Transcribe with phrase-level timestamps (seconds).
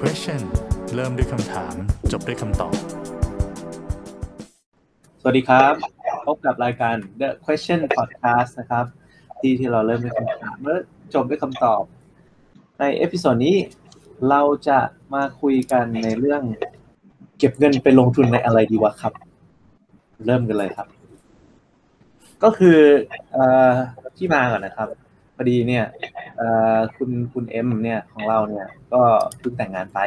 [0.00, 0.42] Question
[0.94, 1.74] เริ่มด้วยคำถาม
[2.12, 2.74] จบด้วยคำตอบ
[5.20, 5.74] สวัสดีครับ
[6.26, 8.84] พบกับรายการ The Question Podcast นะครับ
[9.40, 10.76] ที่ที่เราเริ่มด้วยคำถามและ
[11.14, 11.82] จบด้วยคำตอบ
[12.78, 13.56] ใน episode นี้
[14.30, 14.78] เราจะ
[15.14, 16.42] มาคุยกันในเรื่อง
[17.38, 19.12] เก็บเงินไปลงทุนในอะไรดีวะครับ
[20.26, 20.88] เริ่มกันเลยครับ
[22.42, 22.78] ก็คื
[23.36, 23.38] อ
[24.16, 24.88] ที่มาก่อนนะครับ
[25.36, 25.84] พอดีเนี่ย
[26.96, 29.02] คุณคุณเอ็มเนี่ยของเราเนี่ยก็
[29.38, 30.00] เพิ่งแต่งงานไป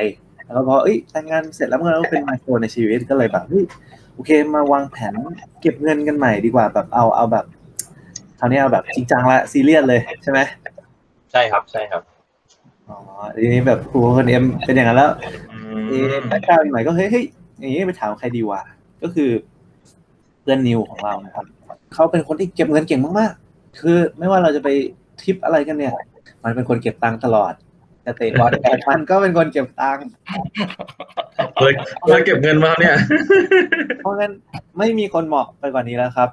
[0.45, 3.65] แล้วก็พอเอ้ยแต่งงานเสร็จแล้วมันก็เป็นมาโครในชีวิตก็เลยแบบเฮ้ย
[4.13, 5.13] โอเคมาวางแผน
[5.61, 7.45] เก็บเงินกันใหม่ดีกว่าแบบเอาเอาแบบ
[8.39, 10.39] คราวนี้เอาแบบจริงจังละซีเรียสเลยใช่ไหม
[11.31, 12.01] ใช่ครับใช่ครับ
[12.87, 12.97] อ๋อ
[13.37, 15.11] ทีนี้แบบครูคนเอ็มเป็นอย่างนั้นแล้ว
[15.87, 17.25] เอะแบ็คกราวด์ใหม่ก็เฮ้ยเฮ้ย
[17.59, 18.61] อย่างนี้ไปถามใครดีวะ
[19.03, 19.29] ก็คือ
[20.41, 21.45] เพื่อนนิวของเรานะครับ
[21.93, 24.69] เขาเป็นคนที่เก็บเงินเก่งมากๆ คือไม่ว่าเราจะไป
[25.21, 25.93] ทริปอะไรกันเนี่ย
[26.43, 27.53] มันเป็นคนเก็บตังค์ตลอด
[28.03, 30.03] แต่เตะบอลแปดพันก็เป็นคนเก็บตังค์
[31.61, 31.73] เลย
[32.07, 32.95] เลยเก็บเงินมาเนี่ย
[33.99, 34.31] เพราะงั้น
[34.77, 36.29] ไม่มีคนเหมาะไปกว่านี้แล้วครับ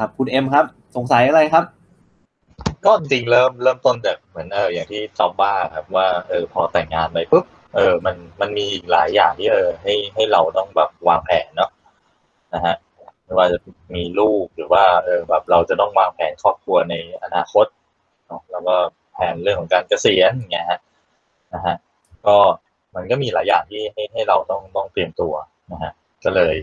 [0.00, 0.64] ครับคุณเอ็มครับ
[0.96, 1.64] สงสัยอะไรครับ
[2.84, 11.70] ก็จริงๆเริ่มเริ่มต้นจากเหมือนเอออย่างที่จอบบ้าครับว่าเออพอแต่งงานไปปุ๊บเออ มันมันมีอีกหลายอย่างที่เออ ให้ให้เราต้องแบบวางแผนเนาะ
[12.54, 12.76] นะฮะ
[13.24, 13.58] ไม่ว่าจะ
[13.94, 17.66] มีลูกหรือว่า เออแบบเราจะต้องวางแผนครอบครัวในอนาคต
[18.26, 18.76] เนาะแล้วก็
[19.12, 20.80] แผนเรื่องของการเกษียณอย่างเงี้ยฮะ
[21.54, 21.76] นะฮะ
[22.26, 22.36] ก็
[22.94, 25.34] มันก็มีหลายอย่างที่ให้ให้เราต้องต้องเตรียมตัว
[25.72, 25.92] นะฮะ
[26.24, 26.54] ก็เลย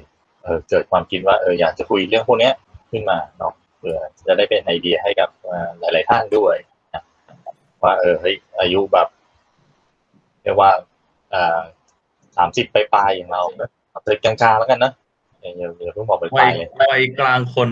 [0.43, 2.53] เออเกิดความคิดว่าเอออยากจะคุยเรื่องพวกเนี้ย
[2.91, 6.55] ขึ้นมาเนาะเพื่อจะได้เป็นไอเดียให้กับเอ่อหลาย ๆ ท่านด้วย
[6.93, 7.03] นะ
[7.83, 9.07] ว่าเออเฮ้ยอายุแบบ
[10.43, 10.71] เรียกว่า
[12.37, 14.91] สามสิบปลายๆอย่างเราเนอะเอาตึกกลางๆแล้วกันนะ
[15.41, 17.69] อย่าอย่าอย่าเพิ่งบอกไปปวัลายยเลยวัยกลางคน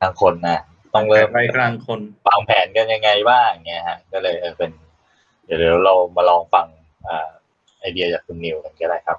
[0.00, 0.60] ทางคนนะ
[0.94, 4.70] ต้องเริ่มวัยกลางคนวางแผนกันยังไงบ้างเงี้ยฮะก็เลยเออเป็น
[5.44, 6.66] เดี๋ยวเดี๋ยวเรามาลองฟัง
[7.08, 7.28] อ่า
[7.80, 9.18] ไอเดียจากคุณนิวกันก็ได้ครับ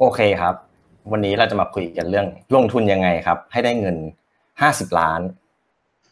[0.00, 0.54] โอเคครับ
[1.12, 3.96] วันนี้เราจะมาคุยกันเรื่องลงทุนยังไงครับ ให้ได้เงิน
[4.60, 5.20] ห้าสิบล้าน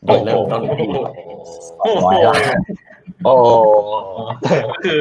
[0.04, 0.88] โดยเริ่มต้นที่
[1.78, 2.58] สองร้อยล้าน
[3.24, 3.34] โอ้
[4.70, 5.00] ก็คือ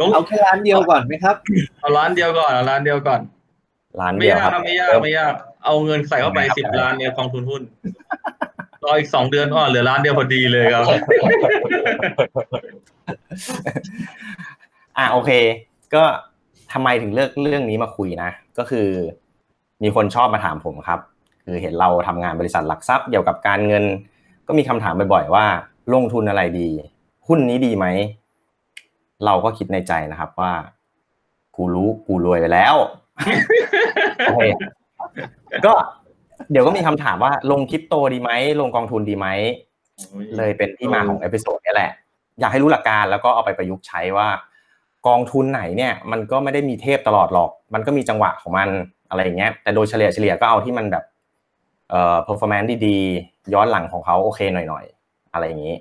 [0.00, 1.36] ลงเอาแค่ร้านเดียวก่อนไหมครับ
[1.80, 3.20] เอาล้านเดียวก่อนเอาล้านเดียวก่อน
[4.00, 5.34] ล้านไม่เดียวยากครับครับไม่ยากไม่ยาก
[5.64, 7.62] เอาเงินใส่เข้าไปสิบล้านในกองทุนหุ้น
[8.84, 10.84] รออีกสองเดือนก็เหลือล้านเดียวพอดีเลยครับ
[14.98, 15.30] อะโอเค
[15.94, 16.04] ก็
[16.72, 18.88] ทำไมถึงเลือกเรื่องนี้มาคุยนะ ก็คือ
[19.82, 21.00] มีคนชอบมาถามผมครับ
[21.44, 23.84] คือเห็นเราทำงานบริษัทหลักทรัพย์เกี่ยวกับการเงิน
[24.46, 25.46] ก็มีคำถามบ่อยๆว่า
[25.92, 26.68] ลงทุนอะไรดี
[27.28, 27.86] หุ้นนี้ดีไหม
[29.24, 30.52] เราก็คิดในใจนะครับว่า
[31.56, 32.74] กูรู้กูรวยไปแล้ว
[34.26, 34.42] โอเค
[35.66, 35.72] ก็
[36.50, 39.26] เดี๋ยวก็มีคำถามว่าลงคริปโตดีไหมลงกองทุนดีไหม
[40.36, 41.92] เลยเป็นที่มาของเอพิโซดนี้แหละ
[42.40, 44.28] อยากให้รู้หลักการแล้วก็เอาไปประยุกต์ใช้ว่า
[45.08, 48.68] กองทุนไหนเนี่ย มันก็ไม่ได้มีเทพตลอดหรอก มันก็มีจังหวะของมัน
[49.08, 51.04] อะไรอย่างเงี้ย แต่โดยเฉลี่ยเฉลี่ยก็เอาที่มันแบบ
[51.90, 55.76] เอ่อ performance ดีๆย้อนหลังของเขาโอเคหน่อยๆอะไรอย่างนี้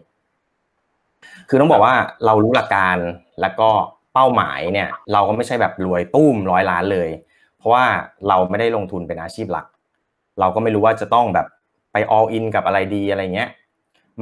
[1.50, 1.94] คือต้องบอกว่า
[2.25, 2.97] เรารู้หลักการ
[3.41, 3.69] แล้วก็
[4.13, 7.09] เป้าหมายเนี่ย เราก็ไม่ใช่แบบรวยตุ้มร้อยล้านเลย
[7.59, 7.86] เพราะว่า
[8.28, 9.66] เราไม่ได้ลงทุนเป็นอาชีพหลัก
[10.40, 11.47] เราก็ไม่รู้ว่าจะต้องแบบ
[11.92, 13.50] ไป all in กับอะไรดีอะไรเงี้ย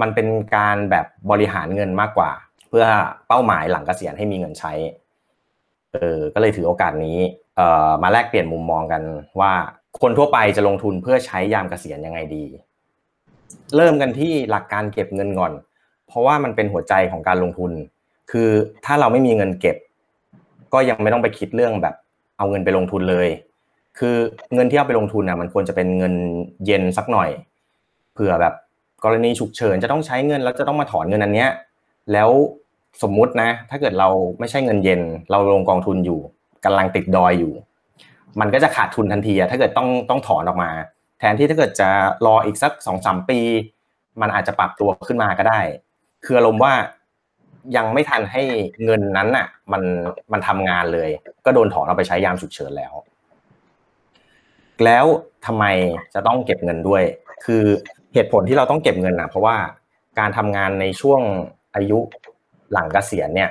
[0.02, 2.32] มันเป็นการแบบบริหารเงินมากกว่า
[2.70, 2.86] เพื่อ
[3.28, 4.74] เป้าหมายหลังเกษียณให้มีเงินใช้
[5.94, 7.18] เออก็เลยถือโอกาสนี้
[7.56, 9.02] เอ่อมาแลกเปลี่ยนมุมมองกัน
[9.40, 9.52] ว่า
[10.02, 12.44] คนทั่วไปจะลงทุนเพื่อใช้ยามเกษียณยังไงดี
[13.76, 15.54] เริ่มกันที่หลักการเก็บเงินก่อน
[16.08, 17.72] เพราะว่ามันเป็นหัวใจของการลงทุน
[18.32, 18.50] คือ
[18.86, 19.78] ถ้าเราไม่มีเงินเก็บ
[20.74, 21.96] ก็ยังไม่ต้องไปคิดเรื่องแบบ
[22.38, 23.28] เอาเงินไปลงทุนเลย
[24.00, 24.16] คือ
[24.54, 26.14] เงินที่เอาไปลงทุนนะมันควรจะเป็นเงิน
[26.66, 27.30] เย็นสักหน่อย
[28.14, 28.54] เผื่อแบบ
[29.04, 31.50] กรณีฉุกเฉินจะต้องใช้เงินแล้วจะต้องมาถอนเงินอันเนี้ย
[32.14, 32.30] แล้ว
[33.04, 34.10] สมมุตินะ ถ้าเกิดเรา
[34.40, 36.20] ไม่ใช่เงินเย็น เราลงกองทุนอยู่
[36.66, 37.54] กำลังติดดอยอยู่
[38.40, 40.70] มันก็จะขาดทุนทันทีถ้าเกิดต้องต้องถอนออกมา
[41.20, 41.90] แทนที่ถ้าเกิดจะ
[42.26, 43.40] รออีกสักสองสามปี
[44.22, 45.60] มันอาจจะปรับตัวขึ้นมาก็ได้
[46.26, 46.74] คืออารมณ์ว่า
[47.76, 48.42] ยังไม่ทันให้
[48.86, 49.84] เงินนั้นน่ะ มัน
[50.32, 51.10] มันทำงานเลย
[51.46, 52.94] ก็โดนถอนเอาไปใช้ยามฉุกเฉินแล้ว
[54.86, 55.06] แล้ว
[55.46, 55.66] ทำไม
[56.14, 57.04] จะต้องเก็บเงินด้วย
[57.46, 57.64] คือ
[58.14, 59.58] เหตุผลที่เราต้องเก็บเงินนะเพราะว่า
[60.20, 61.22] การทำงานในช่วง
[61.76, 62.00] อายุ
[62.72, 63.50] หลังเกษียณเนี่ย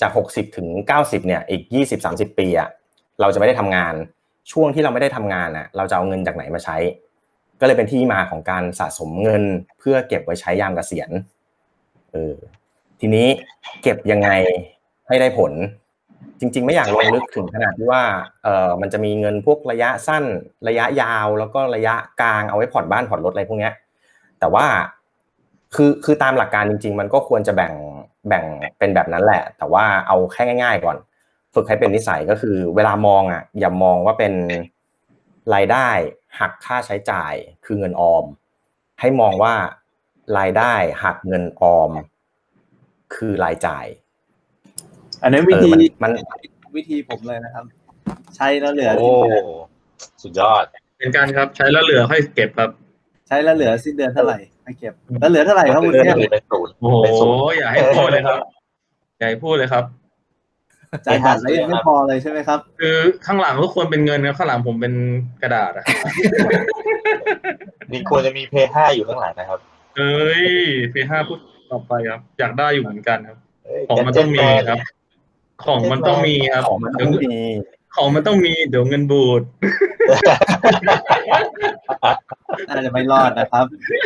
[0.00, 2.68] จากหกสิบถึงเก้าสิบเนี่ย อีกยี่สิบสามสิบปีอะ
[3.20, 3.94] เราจะไม่ได้ทำงาน
[4.52, 6.76] ช่วงที่เราไม่ได้ทำงานอะเราจะเอาเงินจากไหนมาใช้
[7.60, 9.42] ก็เลยเป็นที่มาของการสะสมเงิน
[9.78, 11.10] เพื่อเก็บไว้ใช้ยามเกษียณ
[12.12, 12.34] เออ
[13.00, 13.26] ทีนี้
[13.82, 14.30] เก็บยังไง
[15.08, 15.52] ให้ได้ผล
[16.40, 18.02] จริง ๆ ไม่อยากลงลึกถึงขนาดที่ว่า
[18.44, 20.24] เออมันจะมีเงินพวกระยะสั้น
[20.68, 23.74] ระยะยาว แล้วก็ระยะกลางเอาไว้ผ่อนบ้านผ่อนรถอะไรพวกเนี้ย
[24.40, 24.66] แต่ว่า
[25.74, 27.72] คือคือตามหลักการจริง ๆ มันก็ควรจะแบ่ง
[28.28, 28.44] แบ่ง
[28.78, 30.96] เป็นแบบนั้นแหละ แต่ว่าเอาแค่ง่าย ๆ ก่อน
[31.54, 34.34] ฝึกให้เป็นนิสัยก็คือ เวลามองอะ อย่ามองว่าเป็น
[35.54, 35.88] รายได้
[36.40, 37.34] หักค่าใช้จ่าย
[37.64, 38.24] คือเงินออม
[39.00, 39.54] ให้มองว่า
[40.38, 41.90] รายได้หักเงินออม
[43.14, 43.86] คือรายจ่าย
[45.22, 46.10] อันนี้นวิธีเออมัน
[46.76, 47.64] วิธีผมเลยนะครับ
[48.36, 49.10] ใช้แล้วเหลือ โอ้
[50.22, 50.64] สุดยอด
[50.98, 52.70] เป็นการครับ ใช้แล้วเหลือค่อยเก็บครับ
[53.28, 58.38] ใช้แล้วเหลือสิ้นเดือนเท่าไหร่ให้เก็บ แล้วเหลือเท่าไหร่ครับคุณเลื่อนเทพเป็นศูนย์โอ้โหเป็นศูนย์อย่าให้พูดเลยครับ
[59.18, 59.84] อย่าให้พูดเลยครับ
[61.06, 64.94] จ่ายบัตรแล้วยังไม่พอเลยใช่ไหมครับ คือข้างหลังทุกคนเป็นเงินครับข้างหลังผมเป็น
[65.42, 65.86] กระดาษอะ
[67.92, 69.60] นี่ควรจะมีเพย์ห้าอยู่ข้างหลังนะครับ
[69.96, 70.44] เอ้ย
[70.92, 71.38] พีห้าพูด
[71.72, 74.78] ต่อไปครับ อยากได้อยู่เหมือนกันครับเอ้ยของมันต้องมีครับ
[75.66, 77.36] ของมันต้องมีครับของมันเดี๋ต้ยอวงมี
[77.96, 79.42] ของมันต้องมีเดี๋ยวเงินบูด
[82.68, 83.64] น่าจะไม่รอดนะครับ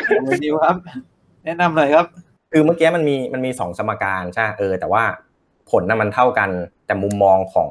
[0.09, 0.77] คุณนิวครับ
[1.45, 2.07] แนะนำหน่อยครับ
[2.53, 5.05] คือเมื่อกี้มันมีมันมีสองสมการใช่เออ แต่ว่า
[5.71, 6.51] ผลน่ะมันเท่ากัน
[6.87, 7.71] แต่มุมมองของ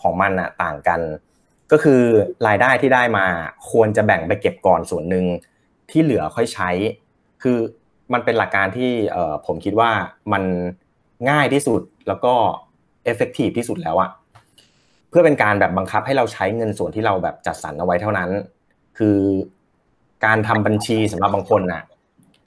[0.00, 1.00] ของมันน่ะต่างกัน
[1.72, 2.02] ก็คือ
[2.46, 3.26] รายได้ที่ได้มา
[3.70, 5.24] ควรจะแบ่งไปเก็บก่อนส่วนหนึ่ง
[5.90, 6.70] ที่เหลือค่อยใช้
[7.42, 7.58] คือ
[8.12, 9.90] มันเป็นหลักการที่เออผมคิดว่า
[10.32, 10.42] มัน
[11.30, 12.34] ง่ายที่สุดแล้วก็
[13.04, 14.10] เอฟเฟกตีฟที่สุดแล้วอะ
[15.08, 18.30] เพื่อเป็นการแบบบังคับให้เราใช้เงินส่วนที่เราแบบจัดสรรเอาไว้เท่านั้น
[18.98, 19.18] คือ
[20.24, 21.82] การทำบัญชีสำหรับบางคนน่ะ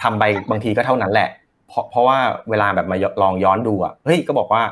[0.03, 1.29] ทำไปบางทีก็เท่านั้นแหละ
[1.67, 2.17] เพราะเพราะว่า
[2.49, 4.63] เวลาแบบมาลองย้อนดูอะเฮ้ยก็บอกว่า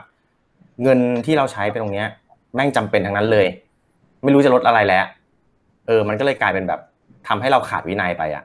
[0.84, 2.08] เงินที่เราใช้ไปตรงเนี้ย
[2.56, 3.48] แม่งจำเป็นทั้งนั้นเลย
[4.24, 5.06] ไม่รู้จะลดอะไรแล้ว
[5.88, 6.80] เออ มันก็เลยกลายเป็นแบบ
[7.28, 8.44] ทำให้เราขาดวินัยไปอะ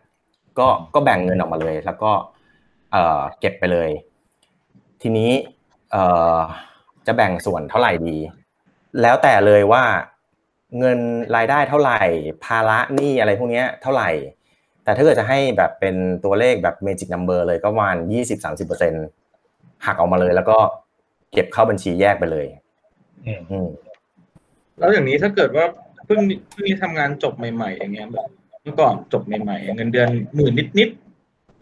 [0.58, 2.10] ก็ก็แบ่งเงินออกมาเลย แล้วก็
[2.94, 3.90] เออเก็บไปเลย
[5.02, 5.30] ทีนี้
[5.92, 5.96] เอ
[6.36, 6.38] อ
[7.06, 8.16] จะแบ่งส่วนเท่าไหร่ดี
[9.02, 9.84] แล้วแต่เลยว่า
[10.78, 10.98] เงิน
[11.36, 12.00] รายได้เท่าไหร่
[12.44, 14.10] ภาระหนี้อะไรพวกเนี้ยเท่าไหร่
[14.84, 15.94] แต่ถ้าเกิดจะให้แบบเป็น
[16.24, 18.92] ตัวเลขแบบ magic number เลยก็ประมาณยี่สิบสามสิบเปอร์เซ็น
[19.86, 20.58] หักออกมาเลย แล้วก็
[21.32, 22.46] เก็บเข้าบัญชีแยกไปเลย
[23.26, 23.68] อืมอืม
[24.78, 25.64] แล้วอย่างนี้ถ้าเกิดว่า
[26.06, 26.20] เพิ่ง
[26.52, 28.28] เพิ่งทำงานจบใหม่ ๆ อย่างเงี้ยแบบ
[28.62, 31.03] เมื่อก่อนจบใหม่ๆเงินเดือนหมื่นนิดๆ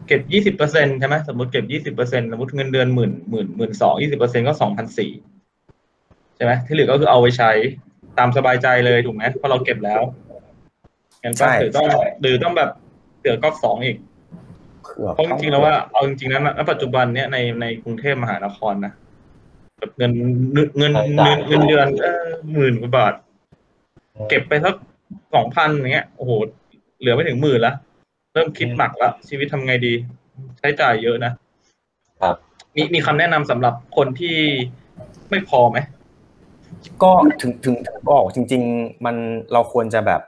[0.07, 5.11] เก็บยี่สิบเปอร์เซ็นใช่ไหมสมมติเก็บยี่สิบเปอร์เซ็นสมมติเงินเดือนหมื่นหมื่นหมื่นสองยี่สิบเปอร์เซ็นก็สองพันสี่
[6.35, 7.51] ใช่ไหมที่เหลือก็คือเอาไว้ใช้
[8.17, 10.01] ตามสบายใจเลยถูกไหมเพราะเราเก็บแล้ว
[11.23, 11.87] งั้นก็ใช่หรือต้อง
[12.21, 12.69] หรือต้องแบบ
[13.19, 13.97] เหลือก็สองอีก
[15.13, 18.93] เพราะจริงๆแล้วว่าเอาจริงๆนั้นณปัจจุบันเนี้ยในในกรุงเทพมหานครนะ
[19.79, 20.11] แบบเงิน
[20.53, 23.13] เงินเงินเงินเงินเดือนเออหมื่นกว่าบาท
[24.29, 24.75] เก็บไปสัก
[25.35, 26.31] สองพันอย่างเงี้ยโอ้โห
[26.99, 27.73] เหลือไม่ถึงหมื่นละ
[28.33, 29.93] เริ่มคิดหนักละชีวิตทำไงดี
[30.59, 31.31] ใช้จ่ายเยอะนะ
[32.21, 32.35] ครับ
[32.75, 34.37] มีมีคำแนะนำสำหรับคนที่
[35.29, 35.77] ไม่พอไหม
[37.03, 39.15] ก็ถึงถึงถึงบอกจริง ๆ มัน
[39.53, 40.21] เราควรจะแบบ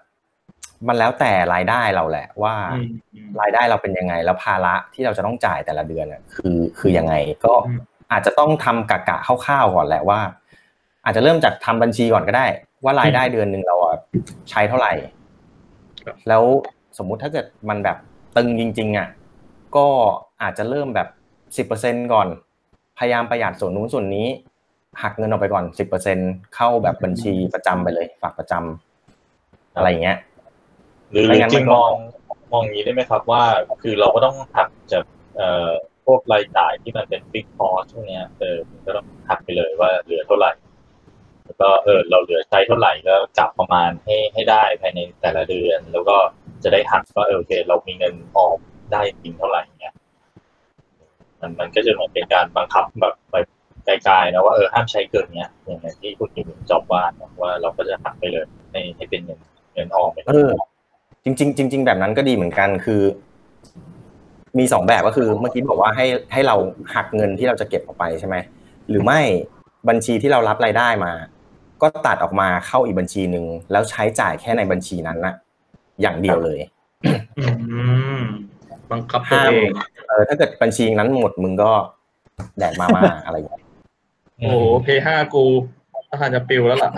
[0.87, 7.13] มันแล้วแต่รายได้เราแหละ ว่าอืมอืมรายได้เราเป็นยังไง แล้วภาระที่เราจะต้องจ่ายแต่ละเดือนอะคือคือยังไง
[7.45, 7.79] ก็อืม
[8.11, 10.19] อาจจะต้องทำกะกะคร่าวๆก่อนแหละว่า
[11.05, 12.45] อาจจะเริ่มจากทำบัญชีก่อนก็ได้
[12.83, 13.95] ว่ารายได้เดือนหนึ่งเราอะ
[14.49, 14.93] ใช้เท่าไหร่
[16.03, 16.43] ครับแล้ว
[16.97, 17.97] สมมุติถ้าเกิดมันแบบ
[18.37, 19.07] ตึงจริงๆอะ
[19.75, 19.87] ก็
[20.41, 21.07] อาจจะเริ่มแบบ
[21.57, 22.27] สิบเปอร์เซ็นก่อน
[22.97, 24.27] พยายามประหยัดส่วนนู้นส่วนนี้
[25.01, 26.17] หักเงินออกไปก่อนสิบเปอร์เซ็น
[26.55, 30.17] เข้าแบบบัญชีประจำไปเลย ฝากประจำอะไรอย่างเงี้ย
[31.11, 31.91] หรือไม่งั้นจริมังนก็มอง
[32.51, 33.43] มองอย่างนี้ได้ไหมครับว่า
[33.81, 35.03] คือเราก็ต้องหักจาก
[35.37, 35.69] เอ่อ
[36.05, 40.51] พวกรายจ่ายที่มันเป็นบิ๊กคอสช่วงเนี้ยเออมันก็ต้องหักไปเลยว่าเหลือเท่าไหร่
[41.45, 46.17] แล้วก็เออเราเหลือใช้เท่าไหร่ก็จับประมาณให้ให้ได้ภายในแต่ละเดือน แล้วก็
[46.63, 48.59] จะได้หักว่าเออโอเค เรามีเงินออม
[48.91, 49.93] ได้จริงเท่าไหร่เงี้ย
[51.39, 53.35] มันมันก็จะเหมือนเป็นการบังคับแบบไป
[53.85, 59.39] ไกลๆนะว่าเออห้ามใช้เกินเนี้ยอย่างที่คุณอยู่จอบว่านะว่าเราก็จะหักไปเลยให้ให้เป็นเงิน
[59.73, 60.51] เงินออมไปเออ
[61.23, 63.01] จริงๆจริงๆแบบนั้นก็ดีเหมือนกันคือ
[64.59, 66.55] มีสองแบบก็คือเมื่อกี้บอกว่าให้ให้เรา
[66.95, 68.35] หักเงินที่เราจะเก็บออกไปใช่ไหม
[68.89, 69.21] หรือไม่
[69.89, 71.13] บัญชีที่เรารับรายได้มา
[71.81, 75.33] ก็ตัดออกมาเข้าอีกบัญชีหนึ่งแล้วใช้จ่ายแค่ในบัญชีนั้นนะ
[76.01, 76.59] อย่างเดียวเลย
[77.37, 77.45] อื
[78.17, 78.21] ม
[78.91, 79.71] บังคับตัวห้ามเอง
[80.07, 81.71] เออถ้าเกิดบัญชีนั้นหมดมึงก็
[82.59, 83.63] แดกมาม่าอะไรอย่างเงี้ย
[84.37, 85.45] โอ้โหเพย์ห้ากู
[86.07, 86.91] ถ้าทางจะปิวแล้วล่ะ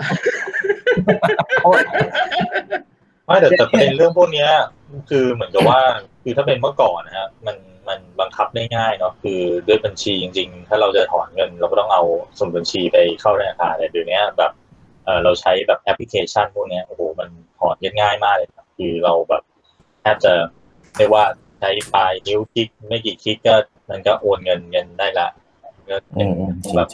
[3.26, 4.50] ไม่แต่แต่ประเด็นเรื่องพวกเนี้ย
[5.10, 5.80] คือเหมือนกับว่า
[6.22, 7.56] คือถ้าเป็นเมื่อก่อนนะฮะมัน
[7.88, 12.02] มันบังคับได้ง่ายเนาะคือด้วยบัญชีจริง ๆ ถ้าเราจะถอนเงิน เราก็ต้องเอา
[12.38, 14.52] สมุดบัญชีไปเข้าธนาคารแต่เดี๋ยวนี้แบบ
[15.04, 17.28] เออเราใช้แบบแอปพลิเคชันพวกเนี้ยโอ้โหมัน
[17.58, 19.42] ถอนกันง่ายมากเลย ครับคือเราแบบ
[20.02, 20.32] แทบจะ
[20.96, 21.24] เรียกว่า
[21.58, 23.54] ใช้ปลายนิ้วคลิกไม่กี่คลิกก็
[23.90, 25.28] มันก็โอนเงินเงินได้ละ
[25.90, 26.88] ก็อืเป็นมจริงแบบ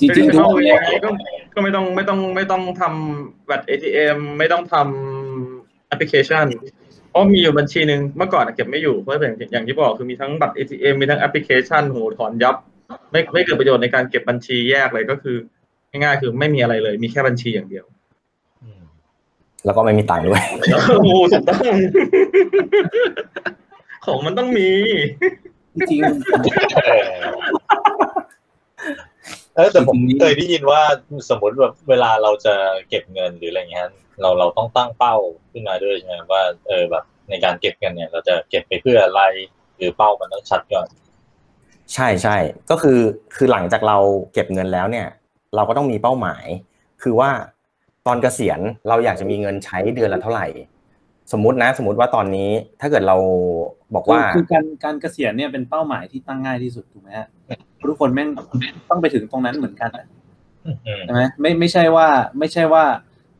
[0.00, 1.08] จริงจริงๆทุกเข้าคนยังไงก็
[1.54, 6.46] ก็ไม่ต้องไม่ต้องไม่ต้องทำบัตร ATM ไม่ต้องทำแอปพลิเคชัน
[7.10, 12.56] เพราะมีอยู่บัญชีหนึ่งเมื่อก่อนเก็บไม่อยู่เพราะอย่างอย่างที่บอกคือมีทั้งบัตร ATM มีทั้งแอปพลิเคชันโหถอนยับ
[13.10, 15.36] ไม่ไม่เกิดประโยชน์ในการเก็บบัญชีแยกเลยก็คือ
[15.90, 17.97] ง่ายๆคือไม่มีอะไรเลย มีแค่บัญชีอย่างเดียวอืม
[19.68, 21.64] แล้วก็ไม่มีตังค์ด้วยแล้วโอ้โหถูกต้อง
[24.06, 24.68] ของมันต้องมี
[25.90, 26.00] จริง
[26.76, 27.04] เออ
[29.54, 30.82] เออแต่ผมเคยได้ยินว่า
[31.30, 32.54] สมมติแบบเวลาเราจะ
[32.88, 33.88] เก็บเงินหรืออะไรเงี้ย
[34.20, 35.16] เราเราต้องตั้งเป้า
[35.52, 39.22] ขึ้นมาด้วยใช่ไหมว่าเออแบบในการเก็บเงินเนี่ย เราจะเก็บไปเพื่ออะไร
[39.76, 40.88] หรือเป้ามันต้องชัดก่อน
[41.94, 42.36] ใช่ใช่
[42.70, 42.98] ก็คือ
[43.36, 43.98] คือหลังจากเรา
[44.32, 45.06] เก็บเงินแล้วเนี่ย
[45.54, 46.44] เราก็ต้องมีเป้าหมาย
[47.02, 47.30] คือว่า
[48.08, 50.46] ตอนเกษียณเราอยากจะมีเงินใช้เดือนละเท่าไหร่
[51.32, 52.50] สมมุตินะ สมมติว่าตอนนี้
[52.80, 53.16] ถ้าเกิดเรา
[53.94, 57.28] บอกคือว่าคือการการเกษียณเนี่ยเป็นเป้าหมายที่ตั้งง่ายที่สุดถูกไหมฮะ
[57.88, 58.28] ทุกคนแม่ง
[58.90, 60.06] ต้องไปถึงตรงนั้นเหมือนกันอะ
[60.66, 62.06] อืมใช่ไหมไม่ไม่ใช่ว่า
[62.38, 62.84] ไม่ใช่ว่า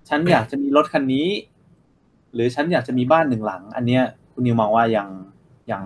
[0.08, 1.28] ฉันอยากจะมีรถคันนี้
[2.34, 5.08] หรือฉันอยากจะมีบ้านหนึ่งหลัง อันเนี้ย คุณนิวมองว่ายัง
[5.72, 5.84] ยัง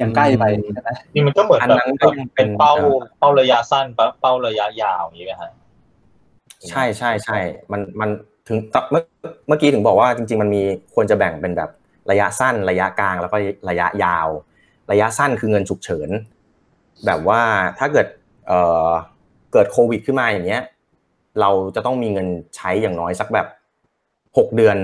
[0.00, 2.74] ยังใกล้ไปใช่ไหมนี่มันก็เหมือนอันแบบนั้นก็ยังเป็เป็นนเป้า
[3.18, 5.52] เป้าระยะสั้นเป้าเป้าระยะยาวอย่างนี้ไหมฮะ
[6.70, 7.38] ใช่ใช่ใช่
[7.72, 8.10] มันมัน
[8.48, 8.58] ถึง
[8.90, 9.02] เมื่อ
[9.48, 10.62] เมื่อกี้ถึงบอกว่าจริง ๆ มันมี
[10.94, 11.70] ควรจะแบ่งเป็นแบบ
[12.10, 13.36] ระยะสั้นระยะกลางแล้วก็
[13.70, 14.28] ระยะยาว
[14.90, 16.10] ระยะสั้นคือเงินฉุกเฉิน
[17.06, 17.40] แบบว่า
[17.78, 18.06] ถ้าเกิด
[18.46, 18.88] เอ่อ
[19.52, 20.62] เกิดโควิดขึ้นมาอย่างเงี้ย
[21.40, 23.46] เราจะต้องมีเงินใช้อย่างน้อยสักแบบ
[24.38, 24.76] หกเดือน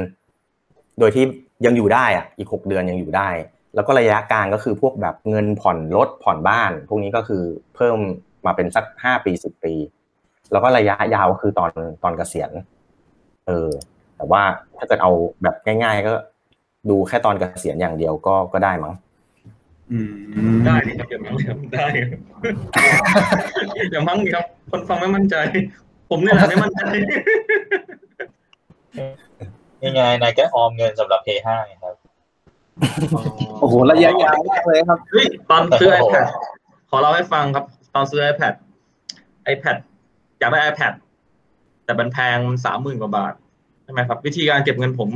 [0.98, 1.24] โดยที่
[1.66, 3.28] ยังอยู่ได้อะอีกหกเดือนยังอยู่ได้
[3.74, 7.42] แล้วก็ระยะกลางก็คือพวกแบบเงินผ่อนรถผ่อนบ้าน พวกนี้ก็คือ
[7.74, 7.98] เพิ่ม
[8.46, 9.74] มาเป็นสักห้าปีสิบปี
[10.52, 11.70] แล้วก็ระยะยาวก็คือตอน
[12.02, 12.48] ตอนเกษียณ
[13.46, 13.68] เออ
[14.16, 14.42] แต่ว่า
[14.76, 15.10] ถ้าเกิดเอา
[15.42, 16.12] แบบง่าย ๆ ก็
[16.90, 18.94] ดูแค่ตอนเกษียณอย่างเดียวก็ก็ได้มั้ง
[19.92, 20.12] อืม
[20.66, 22.20] ได้ดิครับอย่างนั้นเลยครับได้ครับ
[23.92, 25.36] อย่างมั้งนี่ครับ คนฟังไม่มั่นใจ
[26.10, 26.82] ผมนี่แหละไม่มั่นใจ
[29.84, 31.94] ยังไงนายก็ออมเงินสำหรับ P5 ไงครับ
[33.60, 36.26] โอ้โหระยะยาวมากเลยครับเฮ้ยตอนซื้อ iPad
[36.90, 37.64] ขอเล่าให้ฟังครับ
[37.94, 38.54] ตอนซื้อ iPad
[39.52, 39.76] iPad
[40.40, 40.92] อยากได้ iPad
[41.84, 43.34] แต่มันแพงสามหมื่นกว่าบาท
[43.84, 45.08] ใช่ไหมครับ วิธีการเก็บเงินผม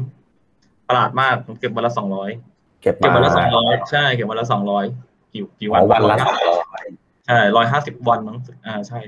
[0.89, 2.31] ประหลาดมากผมเก็บวันละสองร้อย
[2.83, 4.85] เก็บเก็บมาวันละสองร้อยใช่ เก็บวันละสองร้อย
[5.33, 6.17] กี่กี่วันอ๋อวันละ
[7.27, 8.99] ใช่ร้อยห้าสิบวันมั้งอ่าใช่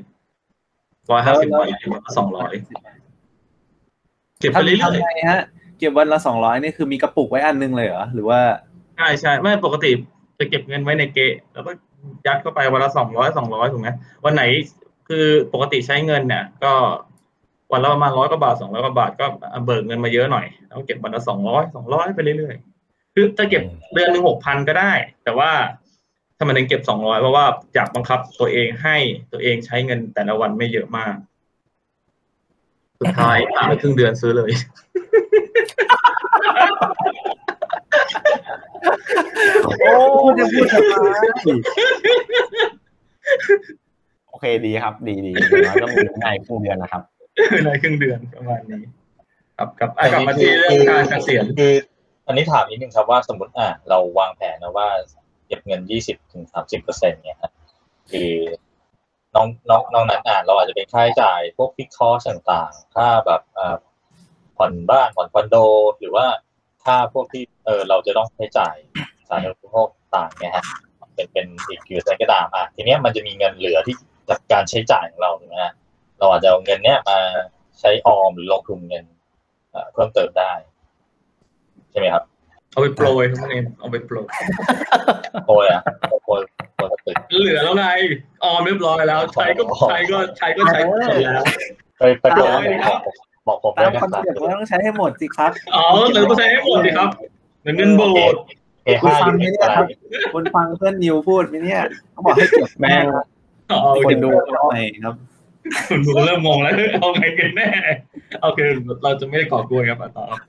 [1.11, 2.53] ร้อยห้าสิบวันเก็บวันละสองร้อย
[4.39, 5.43] เก็บไปทำเรื่อยทำไงฮะ
[5.79, 9.91] เก็บวันละสองร้อยนี่คือมีกระปุกไว้อันนึงเลยเหรอหรือว่าๆใช่ใช่ไม่ปกติ
[10.39, 11.71] จะเก็บเงินไว้ในเกะแล้วก็
[12.27, 13.89] ยัดเข้าไปวันละสองร้อยสองร้อยถูกไหม
[14.25, 14.43] วันไหน
[15.09, 16.75] คือปกติใช้เงินเนี่ย ก็
[17.73, 19.27] วันละประมาณร้อยกว่าบาทสองร้อยกว่าบาทก็
[19.65, 23.63] เบิกเงินมาเยอะหน่อยแล้วเก็บวันละสองร้อยสองร้อยไปเรื่อยๆคือจะเก็บ
[23.95, 24.93] เดือนหนึ่งหกพันก็ได้
[25.25, 25.51] แต่ว่า
[26.39, 27.45] ทำไมถึงเก็บสองร้อยเพราะว่า
[27.75, 28.97] อยากบังคับตัวเองให้
[29.33, 31.15] ตัวเองใช้เงินแต่ละวันไม่เยอะมาก
[33.01, 34.51] สุดท้ายผ่านไปครึ่งเดือนซื้อเลย
[39.81, 39.93] โอ้
[40.39, 40.95] จะพูดทำไม
[43.85, 47.03] โอเคดีครับ ดีดีอย่างน้อยก็มีง่ายครึ่งเดือนนะครับ
[47.65, 48.83] ในครึ่งเดือนประมาณนี้
[49.59, 51.73] ครับกับอะกลับมาที่เรื่องการเกษียณคือ
[52.27, 54.89] อันนี้ถามนิดนึงครับว่าสมมติอะเราวางแผนนะว่า
[55.47, 57.53] เก็บเงินยี่สิบถึงสามสิบเปอร์เซ็นต์เนี่ยฮะ
[58.11, 58.33] คือ
[59.35, 63.77] น้องน้องน้องนั้นอะเราอาจจะเป็นค่าใช้จ่ายพวกฟิกคอสต่างๆ ค่าแบบอ่า
[64.57, 65.57] ผ่อนบ้านผ่อนคอนโด
[65.99, 66.27] หรือว่า
[66.85, 68.77] ค่าพวกที่เออเราจะต้องใช้จ่าย
[69.29, 70.65] สาธารณูปโภคต่างเนี่ยฮะ
[71.15, 73.97] เป็นเป็นอีกอยู่ในกระดาษอะทีเนี้ยมันจะมีเงินเหลือที่
[74.29, 75.73] จากการใช้จ่ายของเราถูกไหมฮะ
[76.19, 77.19] เราอาจจะเอาเงินเนี้ยมา
[77.81, 79.05] ใช้ออมหรือลงทุนเงิน
[79.71, 80.53] เอ่อเพิ่มเติมได้
[81.91, 82.25] ใช่ไหมครับ
[82.71, 84.27] เอาไปโปรยทั้งนี้เอาไปโปรย
[85.47, 85.83] โอยอะ
[86.27, 86.41] โอย
[86.77, 87.87] โอยตึกเหลือแล้วไง
[88.45, 91.45] ออมเรียบร้อยแล้ว ใช้ก็ใช้ก็ใช้ก็ใช้หมดแล้ว
[91.99, 92.99] ไปไปโปรยโอ้ยครับ
[93.47, 97.09] บอกผมตามได้คอนเซ็ปต์ว่าต้องใช้ให้หมดสิครับอ๋อเหลือก็ใช้ให้หมดดีครับ
[97.61, 98.41] เหมือนเงินโบสถ์
[98.85, 99.87] เอห้าคุณฟังยูไหมนิตเนี่ยอะไรครับ
[100.35, 103.23] คุณฟังเพื่อนนิวพูดไหมเนี่ยเขาบอกให้เก็บแม่งอ๋อ
[104.07, 105.15] คนดูทำไมครับ
[105.89, 107.69] คุณดูเริ่มงงแล้วเอาไงกันแน่
[108.43, 108.61] โอเค
[109.03, 110.41] เราจะไม่ได้ก่อกวนครับอะต่อครับ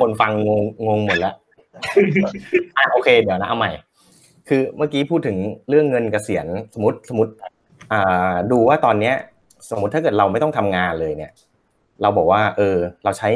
[0.00, 1.34] คนฟังงงงงหมดแล้ว
[2.76, 3.70] อะโอเค เดี๋ยวนะเอาใหม่
[4.48, 5.36] คือเมื่อกี้พูดถึง
[5.68, 7.32] เรื่องเงินเกษียณสมมติสมมติ
[7.92, 9.14] อ่าดูว่าตอนเนี้ย
[9.70, 11.32] สมมติถ้าเกิดเราไม่ต้องทำงานเลยเนี่ย
[12.02, 13.28] เราบอกว่า เออ เราใช้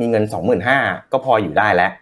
[0.00, 0.78] มีเงินสองหมื่นห้า
[1.12, 1.92] ก็พออยู่ได้แล้ว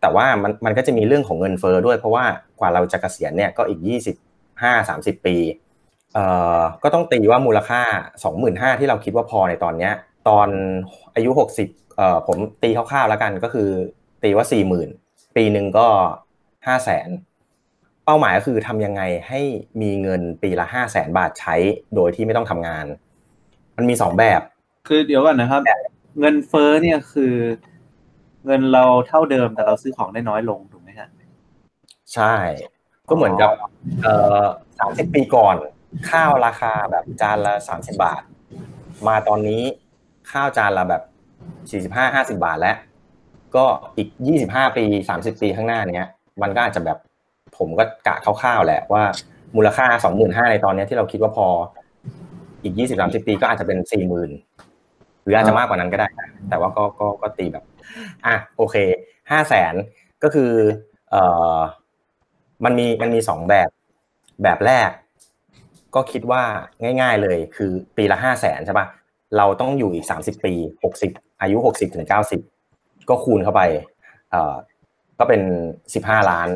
[0.00, 2.24] แต่ว่ามันมันก็จะมีเรื่องของเงินเฟ้อด้วยเพราะว่า
[2.60, 4.16] กว่าเราจะเกษียณเนี่ยก็อีกยี่สิบ
[4.62, 5.36] ห้าสามสิบปี
[6.14, 6.24] เอ่
[6.58, 7.82] อก็ต้องตีว่ามูลค่า
[8.24, 9.92] สองหมื่นห้าที่เราคิดว่าพอในตอนเนี้ย
[10.28, 10.48] ตอน
[11.14, 13.68] อายุหกสิบเอ่อผมตีคร่าวๆแล้วกันก็คือ
[14.22, 14.88] ตีว่าสี่หมื่น
[15.36, 15.88] ปีหนึ่งก็
[16.66, 17.08] ห้าแสน
[18.04, 19.40] เป้าหมายก็คือทำยังไงให้
[19.82, 21.54] มีเงินปีละห้าแสนบาทใช้
[21.94, 22.86] โดยที่ไม่ต้องทำงาน
[23.76, 24.40] มันมีสองแบบ
[24.88, 25.60] คือเดี๋ยวก่อนนะครับ
[26.20, 27.34] เงินเฟ้อเนี่ยคือ
[28.46, 31.08] เงินเราเท่าเดิมแต่เราซื้อของได้น้อยลงถูกไหมฮะ
[32.14, 32.34] ใช่
[33.08, 33.50] ก็เหมือนกับ
[34.78, 35.56] สามสิบปีก่อน
[36.10, 38.22] ข้าวราคาแบบจานละสามสิบาท
[39.08, 39.62] มาตอนนี้
[40.30, 41.02] ข้าวจานละแบบ
[41.70, 42.76] สี่สิบห้าห้าสิบาทแล้ว
[43.56, 43.64] ก็
[43.96, 46.08] อีกยี่สิบห้าปีสามสิบปีข้างหน้าเนี้ย
[46.42, 46.98] มันก็อาจจะแบบ
[47.58, 49.02] ผมก็กะคร่าวๆแหละว่า
[49.56, 51.46] มูลค่าสองหมื่นห้าในตอนนี้ที่เราคิดว่าพอ
[52.62, 54.30] อีกยี่สิบสามสิบปีก็อาจจะเป็นสี่หมื่น
[55.22, 56.08] หรืออาจจะมากกว่านั้นก็ได้
[56.48, 57.64] แต่ว่าก็ก็ก็ตีแบบ
[58.26, 58.76] อะโอเค
[59.30, 59.74] ห้าแสน
[60.22, 60.52] ก็คือ
[61.10, 61.22] เอ่
[61.54, 61.58] อ
[62.64, 63.68] มันมีมันมีสองแบบ
[64.42, 64.90] แบบแรก
[65.94, 66.42] ก็คิดว่า
[67.00, 68.86] ง่าย ๆเลย คือปีละห้าแสนใช่ปะ
[69.36, 70.54] เราต้องอยู่อีกสามสิบปี
[70.84, 72.40] หกสิบอายุหกสิบถึงเก้าสิบ
[73.08, 73.62] ก็คูณเข้าไป
[74.30, 74.54] เอ่อ
[75.18, 75.40] ก็เป็น
[75.94, 76.48] สิบห้าล้าน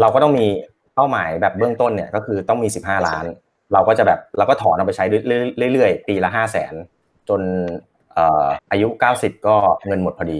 [0.00, 0.46] เราก็ต้องมี
[0.94, 3.24] เป้าหมายแบบเบื้องต้นเนี่ยก็คือต้องมีสิบห้าล้าน
[3.72, 6.74] เราก็จะแบบเราก็ถอนเอาไปใช้เรื่อยๆปีละห้าแสน
[7.28, 7.40] จน
[8.70, 10.38] อายุเก้าสิบก็เงินหมดพอดี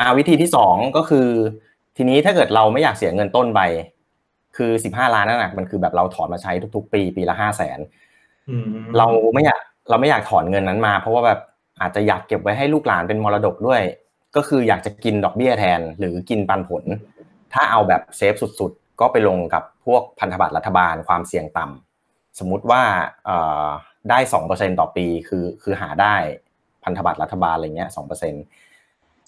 [0.00, 1.28] อาวิธีที่สองก็คือ
[1.96, 3.60] ทีนี้ถ้าเกิดเราไม่อยากเสียเงินต้นไป
[4.56, 7.78] คือสิบห้าล้านนั่นแหละมันคือแบบเราถอนมาใช้ทุก ๆ ปีปีละห้าแสน
[8.98, 11.40] เราไม่อยากเราไม่อยากถอนเงินนั้นมา เพราะว่าแบบ
[11.80, 13.82] อาจจะอยากเก็บไว้ให้ลูกหลานเป็นมรดกด้วย
[14.36, 16.84] ก็คืออยากจะกินดอกเบี้ยแทน หรือกินปันผล
[17.52, 22.82] ถ้าเอาแบบเซฟสุดๆ ก็ไปลงกับพวกพันธบัตรรัฐบาลความเสี่ยงต่ำ สมมุติว่า
[24.10, 26.14] ได้สองเปอร์เซ็นต่อปีคือคือหาได้
[26.84, 28.44] พันธบัตรรัฐบาลอะไรเงี้ยสองเปอร์เซ็นต์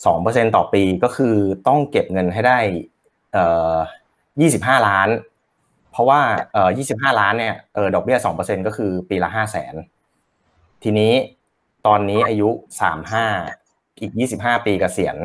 [0.06, 1.34] สองเปอร์เซ็นต่อปีก็คือ
[1.68, 2.58] ต้องเก็บเงินให้ได้
[3.32, 3.44] เอ่
[4.54, 5.08] สิบห้าล้าน
[5.90, 6.20] เพราะว่า
[6.52, 9.74] เอ่สิบห้าล้านเนี่ยเออดอกเบี้ยสองเปอร์เซ็นก็คือปีละห้าแสน
[10.82, 11.12] ทีนี้
[11.86, 12.48] ตอนนี้อายุ
[12.80, 13.26] สามห้า
[14.00, 15.16] อีกยี่สิบห้าปีกเกษียณ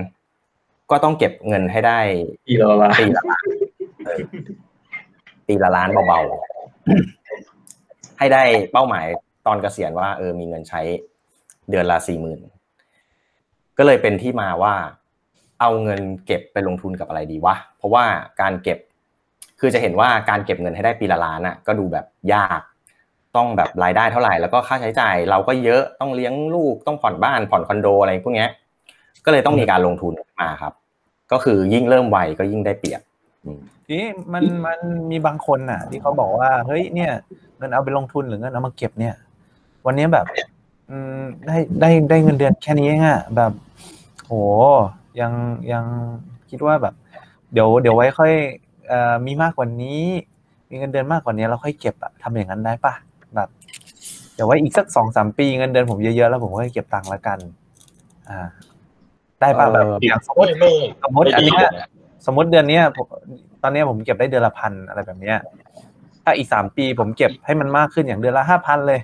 [0.92, 2.00] ก็ต้องเก็บเงินให้ได้
[2.48, 3.02] ปีละล้าน
[5.48, 9.06] ปีละล้านเบาๆ ให้ได้เป้าหมาย
[9.48, 10.82] ตอนเกษียณว่าเออมีเงินใช้
[11.70, 12.40] เดือนละสี่หมื่น
[13.80, 14.74] ก็เลยเป็นที่มาว่า
[15.62, 18.04] เอาเงินเก็บไปลงทุนกับอะไรดีวะเพราะว่า
[18.42, 18.78] การเก็บ
[19.60, 22.62] คือจะเห็นว่าการเก็บเงินให้ได้ปีละล้านอะ ก็ดูแบบยาก
[23.36, 28.50] ต้องแบบรายได้เท่าไหร่แล้วก็ค่าใช้จ่าย เราก็เยอะต้องเลี้ยงลูกต้องผ่อนบ้านผ่อนคอนโดอะไรพวกเนี้ย
[29.26, 30.74] ก็เลยต้องมีการลงทุนมาครับ
[31.32, 33.02] ก็คือยิ่งเริ่มไวก็ยิ่งได้เปรียบ
[33.46, 34.80] อืมทีนี้มันมัน
[35.12, 37.12] มีบางคนน่ะ ที่เขาบอกว่าเฮ้ยเนี่ย
[37.58, 39.16] เงินเอาไปลงทุนหรือเงินเอามาเก็บเนี่ย
[39.86, 40.26] วันนี้แบบ
[40.90, 43.52] อืมได้ได้ได้เงินเดือนแค่นี้เองอะแบบ
[44.30, 44.36] โห
[45.22, 45.32] ยัง
[45.72, 45.86] ยัง
[46.50, 46.94] คิดว่าแบบ
[47.54, 48.34] เดี๋ยวเดี๋ยวไว้ค่อย
[48.88, 50.04] เอ่อมีมากกว่านี้
[50.70, 52.94] มีเงินเดือนมากกว่านี้แล้วค่อยเก็บอะทำอย่างนั้นได้ปะ
[53.36, 53.50] แบบ
[54.34, 57.40] เดี๋ยวไว้อีกสักสองสามปีเงินเดือนผมเยอะๆแล้วผมค่อยเก็บตังค์ละกัน
[58.30, 58.40] อ่า
[59.42, 60.72] ได้ปะแบบเอออย่างสมมไม่ติไม่
[61.04, 61.88] สมมติไม่อันดีเนี้ยนะ
[62.26, 63.08] สมมติเดือนเนี้ยผม
[63.64, 65.38] ตอนเนี้ยผมเก็บได้เดือนละพันอะไรแบบเนี้ย
[66.24, 69.00] ถ้าอีกสามปีผมเก็บให้มันมากขึ้นอย่างเดือนละห้าพันเลย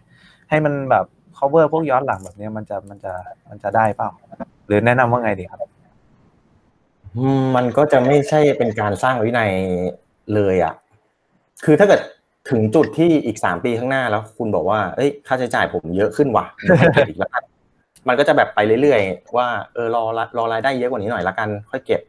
[0.50, 1.06] ให้มันแบบ
[1.38, 3.14] cover พวกย้อนหลังแบบเนี้ยมันจะมันจะ
[3.50, 4.10] มันจะได้เปล่า
[4.68, 5.60] หรือแนะนำว่าไงดีครับ
[7.18, 9.52] อืมมันก็จะไม่ใช่เป็นการสร้างวินัย
[10.36, 10.74] เลยอะ
[11.66, 12.02] คือถ้าเกิด
[12.50, 17.44] ถึงจุดที่อีกสามปีข้างหน้าแล้ว คุณบอกว่าเอ้ย ค่าใช้จ่ายผมเยอะขึ้นว่ะเดี๋ยวให้เก็บอีกแล้วกัน
[18.08, 20.04] มันก็จะแบบไปเรื่อยๆ ว่าเออรอ
[20.38, 22.02] รอรายได้เยอะกว่านี้หน่อยละกัน ค่อยเก็บ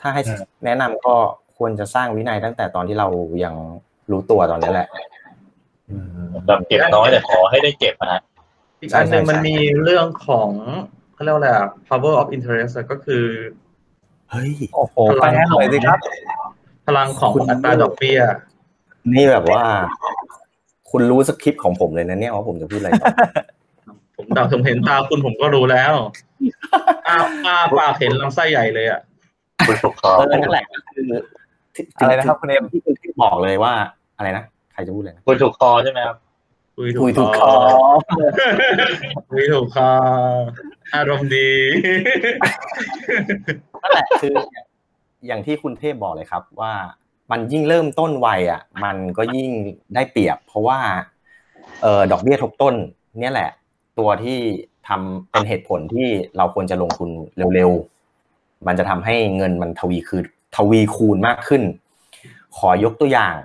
[0.00, 0.22] ถ้าให้
[0.64, 1.14] แนะนำก็
[1.58, 3.08] ควรจะสร้างวินัยตั้งแต่ตอนที่เรา
[3.44, 3.54] ยัง
[4.10, 4.88] รู้ตัวตอนนี้แหละ
[5.90, 8.22] อืมแบบเก็บน้อยแต่ขอให้ได้เก็บนะฮะ
[8.80, 10.50] อีกอันหนึ่งใช่ใช่มันมีเรื่องของ
[11.20, 13.24] เขาเรียกว่าอะไรอะ power of interest อะก็คือ
[14.30, 15.98] เฮ้ยโอ้โหแปลหน่อยสิครับ
[16.86, 18.20] พลังของอัตราดอกเบี้ย
[19.14, 19.64] นี่แบบว่า
[20.90, 23.08] คุณรู้สคริปต์ของผมเลยนะเนี่ยว่าผมจะพูดอะไรต่อ
[24.16, 25.92] ผมเดาผมเห็นตาคุณผมก็รู้แล้ว
[27.08, 29.00] อ้าอ้าปากเห็นลำไส้ใหญ่เลยอะ
[29.66, 31.04] คุณปกครองเออนั่นแหละก็คือ
[31.74, 33.72] ที่อะไรนะครับคุณเอ็มที่คุณที่บอกเลยว่า
[34.16, 36.16] อะไรนะใครจะพูดเลยนะคุณถูกคอใช่ไหมครับ
[36.76, 37.52] คุยคุยถูถูกกคคออ
[39.30, 39.90] คุยถูกคอ
[40.94, 41.50] อารมณ์ดี
[43.82, 44.34] นั่นแหละคือ
[45.26, 46.72] อย่างที่คุณเทพบอกเลยครับ ว่า
[47.30, 49.50] มันยิ่งเริ่มต้นวัยอะ มันก็ยิ่ง
[49.94, 50.78] ได้เปรียบ เพราะว่า
[51.82, 52.74] เออดอกเบี้ยทบต้น
[53.20, 53.50] เนี่ยแหละ
[53.98, 54.38] ตัวที่
[54.88, 57.10] ทำเป็นเหตุผลที่เราควรจะลงทุน
[57.54, 60.22] เร็วๆ มันจะทำให้เงินมันทวีคือ
[60.56, 61.62] ทวีคูณมากขึ้น
[62.56, 63.36] ขอยกตัวอย่าง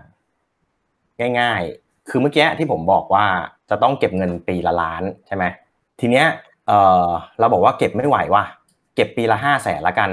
[1.39, 3.25] ง่าย ๆ คือเมื่อกี้ที่ผมบอกว่า
[3.69, 5.43] จะต้องเก็บเงินปีละล้านใช่ไหม
[5.99, 6.25] ทีเนี้ย
[6.67, 6.71] เอ
[7.05, 7.07] อ
[7.39, 8.43] เราบอกว่าเก็บไม่ไหวว่ะ
[8.95, 10.09] เก็บปีละห้าแสนละกัน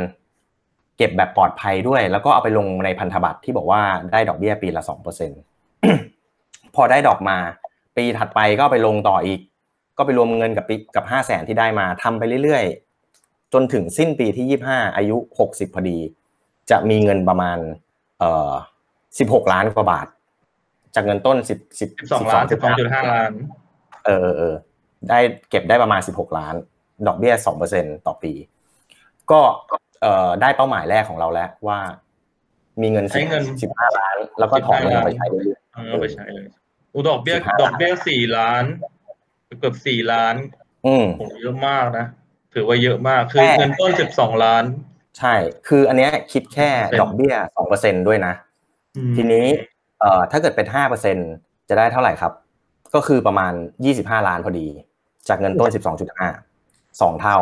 [0.98, 3.80] เก็บแบบปลอดภัยด้วย แล้วก็เอาไปลงในพันธบัตรที่บอกว่า
[4.12, 5.30] ได้ดอกเบี้ยปีละสองเปอร์เซ็น
[6.74, 7.36] พอได้ดอกมา
[7.96, 9.40] ปีถัดไปก็เอาไปลงต่ออีก
[9.98, 15.98] ก็ไปรวมเงินกับปีกับห้าแสนที่ได้มาทำไปเรื่อยๆ จนถึงสิ้นปีที่ยี่ห้าอายุหกสิบพอดี
[16.70, 17.58] จะมีเงินประมาณ
[18.18, 18.50] เอ่อ
[19.18, 20.06] สิบหกล้านกว่าบาท
[20.94, 23.30] จากเงินต้นสิบสิบสิบสองล้านสิบสองจุดห้าล้าน
[24.06, 24.54] เออเออ
[25.08, 25.18] ได้
[25.50, 26.54] เก็บได้ประมาณสิบหกล้าน
[27.06, 28.32] ดอกเบี้ยสองเปอร์เซ็นต่อปี
[29.30, 29.40] ก็
[30.00, 31.78] เอ่อได้เป้าหมายแรกของเราแล้วว่า
[32.82, 36.46] มีเงินใช้เงินสิบห้าล้าน แล้วก็ถอนเงิน15ไปใช้เรื่อยเอาไปใช้เลย
[36.94, 38.64] อุดดอกเบี้ย15ดอกเบี้ยสี่ล้าน
[39.60, 42.06] เกือบสี่ล้านๆอืมโหเยอะมากนะ
[42.54, 44.64] ถือว่าเยอะมาก คือแค่เงินต้นสิบสองล้าน
[45.18, 45.34] ใช่
[45.68, 48.34] คืออันเนี้ยคิดแค่เป็นดอกเบี้ยสองเปอร์เซ็นด้วยนะ
[48.96, 49.46] อืมทีนี้
[50.00, 51.16] เอ่อถ้าเกิดเป็นห้าเปอร์เซ็น
[51.68, 52.32] จะได้เท่าไหร่ครับ
[52.94, 53.52] ก็คือประมาณ
[53.84, 54.68] ยี่สิบห้าล้านพอดี
[55.28, 56.28] จากเงินต้นสิบสองจุดห้า
[57.00, 57.38] สองเท่า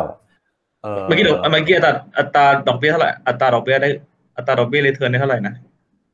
[0.83, 3.89] เออเมื่อกี้เดี๋ยวเมื่อกี้อัตราอัตราดอกเบี้ยเท่าไหร่ อัตราดอกเบี้ยได้
[4.37, 5.53] อัตราดอกเบี้ยรีเทิร์นได้เท่าไหร่นะ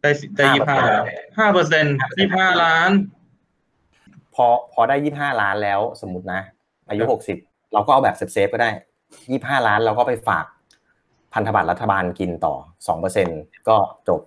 [0.01, 1.01] ได้สิได้ยี่ห้าล้าน
[1.37, 2.89] ห้าเปอร์เซ็นต์ยี่ห้าล้าน
[4.35, 6.41] พอพอได้ยี่ห้าล้านแล้วสมมตินะ
[6.89, 7.37] อายุหกสิบ
[7.73, 8.69] เราก็เอาแบบเซฟๆก็ได้
[9.29, 10.45] ยี่ห้าล้านเราก็ไปฝาก
[11.33, 12.55] พันธบัตรรัฐบาลกินต่อ
[12.87, 13.27] สองเปอร์เซ็น
[13.67, 13.77] ก็
[14.07, 14.21] จบ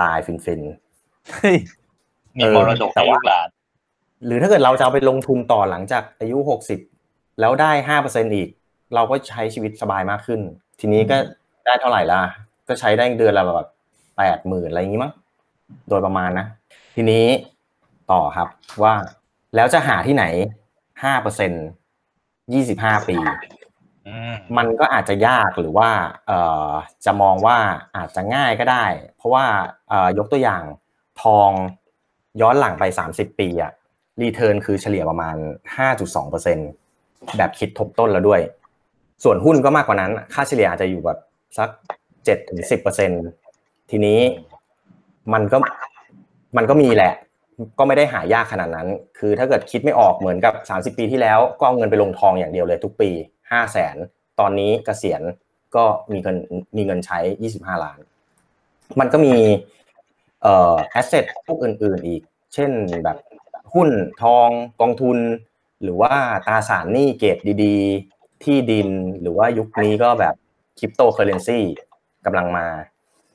[0.00, 1.56] ตายฟินๆเฮ้ย
[2.36, 3.61] มีเออมรดกแต่ให้ว่าลูก
[4.26, 6.80] หลานหรือถ้าเกิดเราจะเอาไปลงทุนต่อหลังจากอายุหกสิบ
[7.40, 8.48] แล้วได้ห้าเปอร์เซ็นอีก
[8.94, 10.40] เราก็ใช้ชีวิตสบายมากขึ้น
[10.80, 11.16] ทีนี้ก็
[11.66, 12.20] ได้เท่าไหร่ล่ะ
[12.68, 13.68] ก็ใช้ได้เดือนละแบบ
[14.16, 15.12] แปดหมื่นอะไรอย่างนี้มั้ง
[15.88, 16.46] โดยประมาณนะ
[16.94, 17.26] ทีนี้
[18.12, 18.48] ต่อครับ
[18.82, 18.94] ว่า
[19.56, 20.24] แล้วจะหาที่ไหน
[21.02, 21.52] ห้าเปอร์เซ็น
[22.52, 23.16] ยี่สิบห้าปี
[24.06, 25.90] อืมมันก็อาจจะยากหรือว่า
[26.26, 26.70] เอ่อ
[27.04, 27.56] จะมองว่า
[27.96, 28.84] อาจจะง่ายก็ได้
[29.16, 29.44] เพราะว่า
[29.88, 30.62] เอ่อยกตัวอย่าง
[31.22, 31.50] ทอง
[32.40, 33.72] ย้อนหลังไป30ปีอะ
[34.20, 35.36] รีเทิร์นคือเฉลี่ยประมาณ
[36.16, 38.40] 5.2%แบบคิดทบต้นแล้วด้วย
[39.24, 41.18] ส่วนหุ้นก็มากกว่านั้น ค่าเฉลี่ยอาจจะอยู่แบบ
[41.58, 41.68] สัก
[42.60, 44.18] 7-10%ทีนี้
[45.32, 45.58] มันก็
[46.56, 47.12] มันก็มีแหละ
[47.78, 50.54] ก็ไม่ได้หายากขนาดนั้น คือถ้าเกิดคิดไม่ออกเหมือนกับ
[50.94, 53.96] 30 ปีที่แล้ว ก็เอาเงินไปลงทองอย่างเดียวเลยทุกปี 5 0 0แสน
[54.40, 55.22] ตอนนี้เกษียณ
[55.76, 56.36] ก็มีเงิน
[56.76, 57.18] มีเงินใช้
[57.52, 57.98] 25 ล้าน
[59.00, 59.34] มันก็มี
[60.42, 62.22] เอ่อแอสเซทพวกอื่น ๆ อีก
[62.54, 62.70] เช่น
[63.04, 63.18] แบบ
[63.74, 63.90] หุ้น
[64.22, 64.48] ทอง
[64.80, 65.18] กองทุน
[65.82, 66.12] หรือว่า
[66.46, 68.88] ตราสารหนี้เกรดดีๆ ที่ดิน
[69.20, 70.34] หรือว่ายุคนี้ก็แบบ
[70.78, 71.60] คริปโตเคอเรนซี
[72.24, 72.66] กำลังมา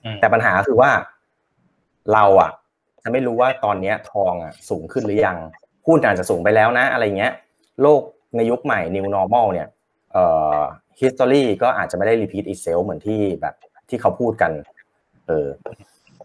[0.04, 0.91] อืมแต่ปัญหาก็คือว่า
[2.13, 2.52] เราอะ
[3.04, 5.38] จะไม่รู้ว่าตอนเนี้ยทองอะสูงขึ้นหรือยัง
[5.88, 7.34] หุ้นอาจจะสูงไปแล้วนะ อะไรเงี้ย
[7.82, 8.02] โลก
[8.36, 9.67] ในยุคใหม่ new normal เนี่ย
[10.13, 10.60] เอ่อ
[11.00, 13.56] history ก็อาจจะไม่ได้ repeat itself เหมือนที่แบบ
[13.89, 14.52] ที่เขาพูดกัน
[15.28, 15.47] เออ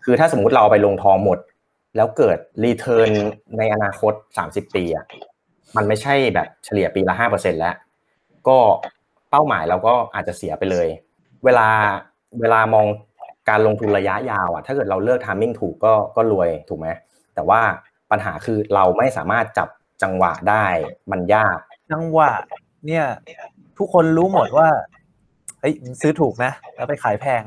[0.04, 1.38] คือถ้าสมมุติเราเอาไปลงทองหมด
[1.96, 3.12] แล้วเกิด return
[3.58, 4.12] ในอนาคต
[4.44, 5.06] 30 ปีอะ
[5.76, 7.74] มันไม่ใช่แบบเฉลี่ยปีละห้าเปอร์เซ็นแล้ว
[8.48, 8.58] ก็
[9.30, 10.88] เป้าหมายเราก็อาจจะเสียไปเลย
[11.44, 11.68] เวลา
[12.40, 12.86] เวลามอง
[13.48, 16.88] การลงทุนระยะยาวอะถ้าเกิดเราเลือกทามมิ่งถูกก็ก็รวยถูกไหม
[17.34, 17.60] แต่ว่า
[18.10, 19.68] ปัญหาคือเราไม่สามารถจับ
[20.02, 20.64] จังหวะได้
[21.10, 21.58] มันยาก
[21.92, 22.32] จังหวะ
[22.86, 23.04] เนี่ย
[23.78, 24.68] ทุกคนรู้หมดว่า
[25.60, 27.42] เฮ้ยซื้อถูกนะแล้วไปขายแพง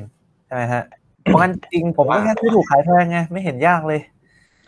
[0.46, 0.84] ใช่ไหมฮะ
[1.24, 4.00] เพราะงั้นจริงผมก็แค่ซื้อถูกขายแพงไงไม่เห็นยากเลย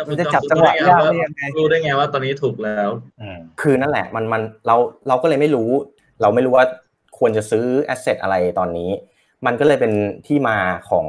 [0.08, 2.90] มันจะจับจังหวะยากได้ยังไงรู้ได้ไงว่าตอนนี้ถูกแล้ว
[3.22, 4.76] อืมคือนั่นแหละมันมันเรา
[5.08, 5.70] เราก็เลยไม่รู้
[6.22, 6.66] เราไม่รู้ว่า
[7.20, 8.90] ควรจะซื้อแอสเซทอะไรตอนนี้
[9.46, 9.94] มันก็เลยเป็น
[10.28, 10.58] ที่มา
[10.90, 11.08] ของ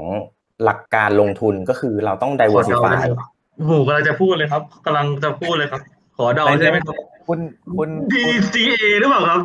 [0.65, 5.81] หลักการลงทุนก็คือเราต้องขอเดา diversify ได้ไหมครับโอ้โหกำลังจะพูดเลยครับกำลังจะพูดเลยครับ
[6.17, 6.97] ขอเดาใช่ไหมครับ
[7.27, 7.41] คุณ
[7.79, 9.41] คุณ DCA หรือเปล่าครับ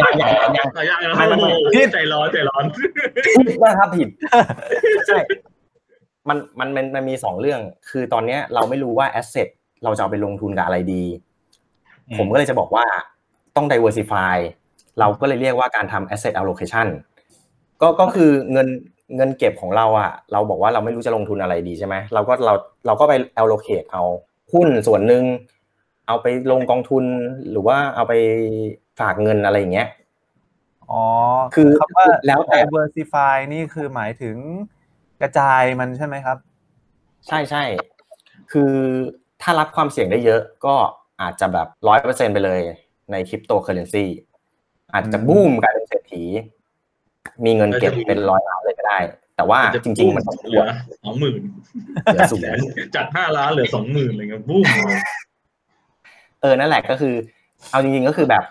[0.00, 2.64] ยังยังยังอะยังนะไม่ไม่โอ้โหไม่ใจร้อนใจร้อน
[3.26, 4.08] ผิดนะครับผิด
[5.06, 5.18] ใช่
[6.28, 7.60] มันมันมันมันมีสองเรื่อง
[7.90, 9.48] คือตอนเนี้ยเราไม่รู้ว่าแอสเซท
[9.84, 11.04] เราจะเอาไปลงทุนกับอะไรดี
[12.08, 12.84] อืมผมก็เลยจะบอกว่า
[13.56, 14.36] ต้อง diversify
[15.00, 16.86] เราก็เลยเรียกว่าการทำ asset allocation
[17.82, 18.68] ก็ก็คือเงิน
[19.16, 22.54] เงินเก็บของเราอะ เราบอกว่าเราไม่รู้จะลงทุนอะไรดีใช่ไหมเราก็เรา
[22.86, 24.02] เราก็ไป allocate เอา
[24.52, 25.24] หุ้นส่วนหนึ่ง
[26.06, 27.04] เอาไปลงกองทุน
[27.50, 28.14] หรือว่าเอาไป
[29.00, 29.88] ฝากเงินอะไรอย่างเงี้ย
[30.90, 31.04] อ๋อ
[31.54, 34.36] คือคำว่าแล้วแต่ diversify นี่คือหมายถึง
[35.20, 36.38] กระจายมันใช่ไหมครับ
[37.28, 37.62] ใช่ใช่
[38.52, 38.72] คือ
[39.42, 40.74] ถ้ารับความเสี่ยงได้เยอะก็
[41.22, 42.60] อาจจะแบบร้อยเปอร์เซ็นไปเลย
[43.10, 44.04] ในคริปโตเคอเรนซี
[44.92, 46.24] อาจจะบูมกลายเป็นเศรษฐี
[47.44, 48.98] มีเงินเก็บเป็นร้อยล้านเลยก็ได้
[49.36, 50.64] แต่ว่าจริง ๆ มันต้องเหลือ
[51.04, 51.40] สองหมื่น
[52.04, 55.00] เหลือศูนย์จากห้าล้านเหลือสองหมื่นอะไรเงี้ยบูมเลย
[56.42, 57.14] เออนั่นแหละก็คือ
[57.70, 58.44] เอาจริงๆก็คือแบบ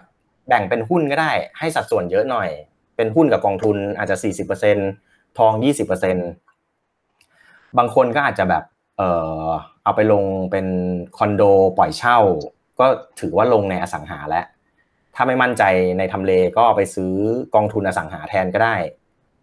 [0.47, 2.49] แบ่งเป็นหุ้นก็ได้ ให้สัดส่วนเยอะหน่อย
[2.95, 4.77] เป็นหุ้นกับกองทุนอาจจะสี่สิบเปอร์เซ็น
[5.37, 6.15] ทองยี่สิบเปอร์เซ็น
[7.77, 8.63] บางคนก็อาจจะแบบ
[8.97, 9.01] เอ
[9.45, 9.47] อ
[9.83, 10.67] เอาไปลงเป็น
[11.17, 11.43] คอนโด
[11.77, 12.17] ปล่อยเช่า
[12.79, 12.85] ก็
[13.19, 14.45] ถือว่าลงในอสังหาแล้ว
[15.15, 15.63] ถ้าไม่มั่นใจ
[15.97, 17.13] ในทำเลก็ไปซื้อ
[17.55, 18.75] กองทุนอสังหาแทนก็ได้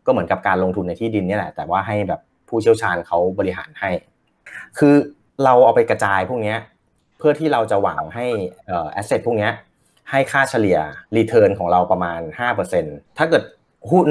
[0.06, 3.90] ก็เหมือนกับการลงทุนในที่ดินนี่แหละ แต่ว่าให้แบบผู้เชี่ยวชาญเขาบริหารให้
[4.78, 4.94] คือ
[5.44, 6.54] เราเอาไปกระจายพวกนี้
[7.18, 8.26] เพื่อที่เราจะหวังให้
[8.66, 9.48] เออแอสเซทพวกนี้
[10.10, 10.78] ให้ค่าเฉลี่ย
[11.16, 12.20] รีเทิร์นของเราประมาณ
[12.68, 13.44] 5%ถ้าเกิด
[13.90, 14.08] หุ้น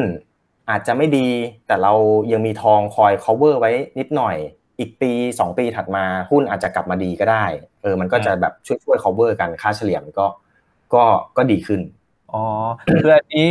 [0.71, 1.27] อาจจะไม่ดี
[1.67, 1.93] แต่เรา
[2.31, 4.35] ยังมีทองคอย cover ไว้นิดหน่อย
[4.79, 7.45] อีกปี 2 ปีถัดมาหุ้นอาจจะกลับมาดีก็ได้
[7.81, 10.27] เออมันก็จะแบบช่วยช่วย cover กันค่าเฉลี่ยมันก็
[10.93, 11.03] ก็
[11.37, 11.81] ก็ดีขึ้น
[12.33, 12.43] อ๋อ
[13.01, 13.49] คืออันนี้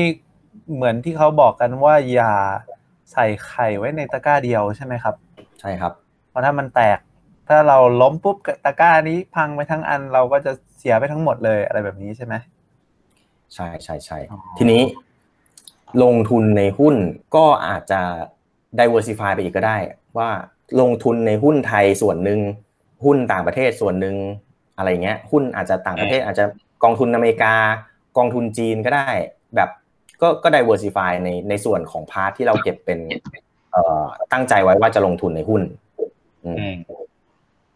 [0.74, 2.32] เหมือนที่เขาบอกกันว่าอย่า
[3.12, 5.14] ใส่ไข่ไว้ในตะกร้าเดียวใช่ไหมครับ
[5.60, 5.92] ใช่ครับ
[6.30, 6.98] เพราะถ้ามันแตก
[7.48, 12.34] ถ้าเราล้มปุ๊บตะกร้านี้พังไปทั้งอันเราก็จะเสียไปทั้งหมดเลยอะไรแบบนี้ใช่ไหม
[13.54, 14.82] ใช่ใช่ใช่อ๋อทีนี้
[16.04, 16.96] ลงทุนในหุ้น
[17.36, 18.00] ก็อาจจะ
[18.78, 19.76] diversify ไปอีกก็ได้
[20.18, 20.30] ว่า
[20.80, 22.40] ลงทุนในหุ้นไทยส่วนหนึ่ง
[23.04, 24.16] หุ้นต่างประเทศส่วนหนึ่ง
[24.76, 26.44] อะไรเงี้ยหุ้นอาจจะต่างประเทศอาจจะ
[26.84, 27.54] กองทุนอเมริกา
[28.16, 29.08] กองทุนจีนก็ได้
[29.56, 29.70] แบบ
[30.22, 32.98] ก็ก็ diversify ในในส่วนของพาร์ทที่เราเก็บเป็น
[33.72, 35.62] เอ่อตั้งใจไว้ว่าจะลงทุนในหุ้น
[36.44, 36.76] อืมอืม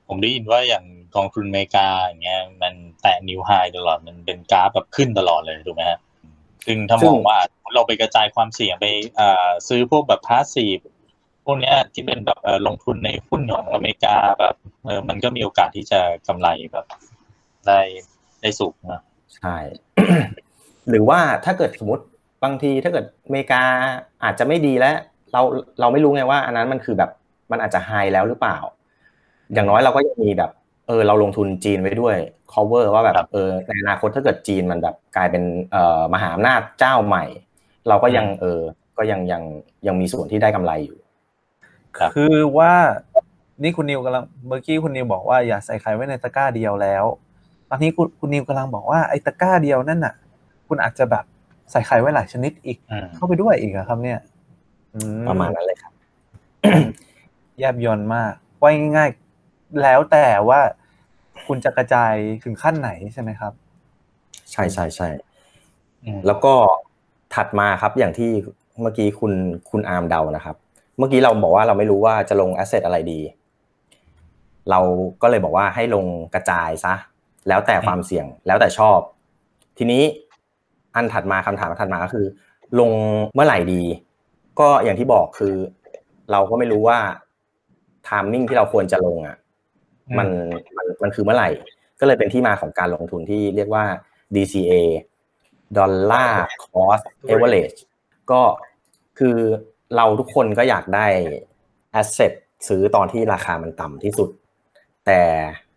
[0.08, 0.84] ผมได้ยินว่าอย่าง
[1.16, 5.98] กองทุนอเมริกาอย่างเงี้ยมันแตะนิวไฮตลอดมันเป็นกราฟแบบขึ้นตลอดเลยถูกไหมฮะ
[6.66, 7.38] ซึ่งถ้ามองว่า
[7.74, 8.86] เราไปกระจายความเสี่ยงไป
[9.68, 10.78] ซื้อพวกแบบพาสซีฟ
[11.44, 14.54] พวกนี้ที่เป็นแบบลงทุนในหุ้นของอเมริกาแบบ
[15.08, 16.86] มันก็มีโอกาสที่จะกำไรแบบ
[17.66, 17.80] ได้
[18.42, 19.02] ได้สูงนะ
[19.36, 19.56] ใช่
[20.88, 22.04] หรือว่าถ้าเกิดสมมติ
[22.44, 23.62] บางทีถ้าเกิดอเมริกา
[24.24, 24.96] อาจจะไม่ดีแล้ว
[25.32, 25.42] เรา
[25.80, 27.10] เราไม่รู้ไงว่า อันนั้นมันคือแบบ
[27.50, 28.56] มันอาจจะไฮแล้วหรือเปล่า
[29.54, 30.50] อย่างน้อยเราก็ยังมีแบบ
[30.86, 32.16] เออ เราลงทุนจีนไว้ด้วย
[32.54, 37.24] cover ว่าแบบเออในอนาคตถ้าเกิดจีนมันแบบกลายเป็นเอ่อมหาอำนาจเจ้าใหม่
[37.88, 38.60] เราก็ยังเออ
[38.98, 39.42] ก็ยังยัง
[39.86, 40.98] ยังมีส่วนที่ได้กำไรอยู่
[41.98, 42.72] ครับคือว่า
[43.62, 47.04] นี่คุณนิวกำลังเมื่อกี้คุณนิวบอกว่าอย่าใส่ไข่ไว้ในตะกร้าเดียวแล้ว
[47.70, 50.14] ตอนนี้คุณคุณนิวกำลังบอกว่าไอ้ตะกร้าเดียวนั่นน่ะ
[50.68, 51.24] คุณอาจจะแบบ
[51.70, 54.18] ใส่ไข่ไว้หลายชนิดอีกอืมเข้าไปด้วยอีกอะครับ เนี่ย
[54.94, 55.92] อืประมาณนั้นเลยครับ
[57.58, 60.60] แยบยนต์มากว่าง่ายๆแล้วแต่ว่า
[61.46, 63.52] คุณจะกระจายถึงขั้นไหนใช่ไหมครับ
[64.52, 65.08] ใช่ใช่ใช่
[66.04, 66.54] อืมแล้วก็
[67.34, 68.30] ถัดมาครับอย่างที่
[68.80, 69.32] เมื่อกี้คุณ
[69.70, 70.56] คุณอาร์มเดานะครับ
[70.98, 73.20] เมื่อกี้เราบอกว่าเราไม่รู้ว่าจะลงแอสเซทอะไรดี
[74.70, 74.80] เรา
[75.22, 76.94] ก็เลยบอกว่าให้ลงกระจายซะ
[77.48, 78.98] แล้วแต่ความเสี่ยงแล้วแต่ชอบ
[79.78, 80.02] ทีนี้
[80.94, 82.26] อันถัดมาคำถามถัดมาก็คือ
[82.80, 82.90] ลง
[83.34, 83.82] เมื่อไหร่ดี
[84.60, 85.54] ก็อย่างที่บอกคือ
[86.30, 86.98] เราก็ไม่รู้ว่า
[88.04, 89.36] ไทามมิ่งที่เราควรจะลงอะ
[90.18, 90.28] มัน
[90.76, 91.50] มันมันคือเมื่อไหร่
[92.00, 93.84] ก็เลยเป็นที่มาของการลงทุนที่เรียกว่า
[94.34, 94.72] DCA
[95.76, 96.32] Dollar
[96.64, 97.78] Cost Average
[98.30, 98.42] ก็
[99.18, 99.36] คือ
[99.96, 101.06] เราทุกคนก็อยากได้
[102.00, 102.32] asset
[102.68, 104.28] ซื้อตอนที่ราคามันต่ำที่สุด
[105.06, 105.20] แต่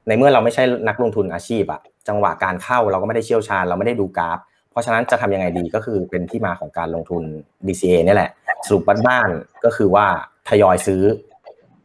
[0.08, 4.40] ในเมื่อเราไม่ใช่นักลงทุนอาชีพอะจังหวะการเข้าเราก็ไม่ได้เชี่ยวชาญ เราไม่ได้ดูกราฟ
[4.72, 7.24] เพราะฉะนั้นจะทำยังไงดีก็คือเป็นที่มาของการลงทุน
[7.68, 8.32] DCA นี่แหละ
[8.68, 10.06] สรุปบ้านๆก็คือว่า
[10.50, 11.02] ทยอยซื้อ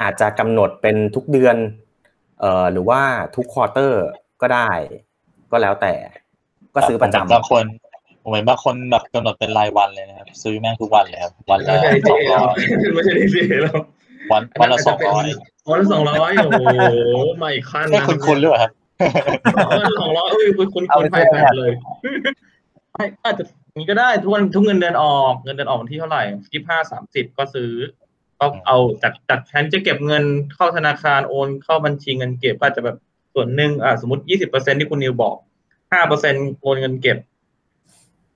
[0.03, 1.57] อาจจะกำหนดเป็นทุกเดือน
[2.43, 3.01] เอ่อหรือว่า
[3.37, 4.05] ทุกควอเตอร์
[4.41, 4.71] ก็ได้
[5.51, 5.95] ก็แล้วแต่
[6.75, 7.65] ก็ซื้อประจำบางคน
[8.23, 12.57] ผมเห็นบางคนแบบกำหนดเป็นรายวันเลยนะครับ ซื้อแม่งทุกวันเลยครับวันละไม่ใช่สดีองเจร้อย
[12.95, 13.77] ไม่ใช่ดีเจแล้ว
[14.31, 15.27] วันวันละสองร้อย
[15.71, 16.69] วันละสองร้อยโอ้โห
[17.43, 18.71] มาอีกขั้นไม่คุณคุณหรือเปล่าครับ
[19.69, 21.73] วันละสองร้อยเอ้ยคุณคุณเอาคุณไปไปเพิ่มแผนเลย
[22.93, 23.45] ไม่อาจจะ
[23.79, 27.71] นี้ก็ได้ทุกวันทุกเงินเดือนออก เงินเดือนออกวันที่เท่าไหร่ยี่ห้าสามสิบก็ซื้อ
[28.43, 30.25] ก็เอาจากจากแทนจะเก็บเงิน
[30.55, 32.97] เข้าธนาคารโอน เข้าบัญชีเงินเก็บก็อาจจะแบบ
[33.35, 35.37] ส่วนหนึ่งอ่าสมมติยี่สิบเปอร์เซ็นที่คุณนิวบอก
[35.93, 37.19] ห้าเปอร์เซ็นโอนเงินเก็บ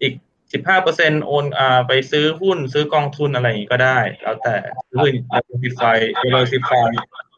[0.00, 0.12] อีก
[0.52, 4.54] สิบห้าเปอร์เซ็นโอนอ่าไปซื้อหุ้นซื้อกองทุนอะไรอย่างนี้ก็ได้ แล้วแต่
[4.90, 6.88] คือ diversify diversify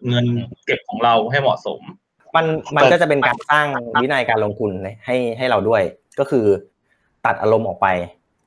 [0.09, 0.27] เงิน
[0.65, 1.81] เก็บของเราให้เหมาะสม
[2.37, 3.67] มันมันก็จะเป็นการสร้าง
[4.03, 4.71] วินัยการลงทุน
[5.07, 5.83] ให้ให้เราด้วย
[6.19, 6.47] ก็คือ
[7.27, 7.87] ตัดอารมณ์ออกไป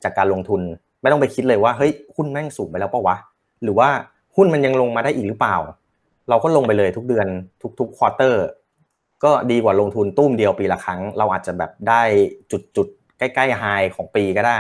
[0.04, 0.62] จากการลงทุน
[1.02, 3.16] ไม่ต้องไปคิดเลยว่าเฮ้ยหุ้นแม่งสูงไปแล้วปะวะ
[3.64, 3.90] หรือว่า
[4.36, 5.58] หุ้นมันยังลงมาได้อีกหรือเปล่า
[6.30, 7.28] เราก็ลงไปเลยทุกเดือน
[7.62, 8.46] ทุกทุกควอเตอร์
[9.24, 12.02] ก็ดีกว่าลงทุนตุ้มเดียวปีละครั้ง เราอาจจะแบบได้
[12.52, 13.64] จุดจุดใกล้ๆไฮ
[13.96, 14.60] ของปีก็ได้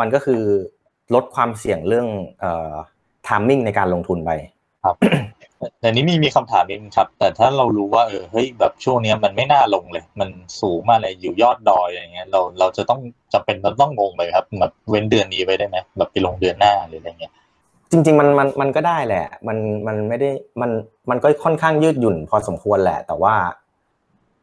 [0.00, 0.42] มันก็คือ
[1.14, 2.08] ลดความเสี่ยงเรื่อง
[2.40, 2.72] เอ่อ
[3.26, 4.30] ทามมิ่งในการลงทุนไป
[4.84, 4.96] ครับ
[5.80, 10.28] แต่นี้มีมีคำถามนิดนึงครับ แต่ถ้าเรารู้ว่าเออเฮ้ยแบบช่วงนี้มันไม่น่าลงเลย มัน
[10.60, 13.00] สูงมากเลยอยู่ยอดดอยอะไรเงี้ย เราเราจะต้อง
[13.32, 17.32] จำเป็นเราต้องงงเลยครับแบบเว้นเดือนนี้ไว้ได้ไหมแบบไปลงเดือนหน้าหรืออะไรเงี้ย
[17.90, 20.70] จริง ๆ มันมันมันก็ได้แหละ มันมันไม่ได้มัน
[21.10, 23.34] มันก็ค่อนข้างยืดหยุ่นพอสมควรแหละ แต่ว่า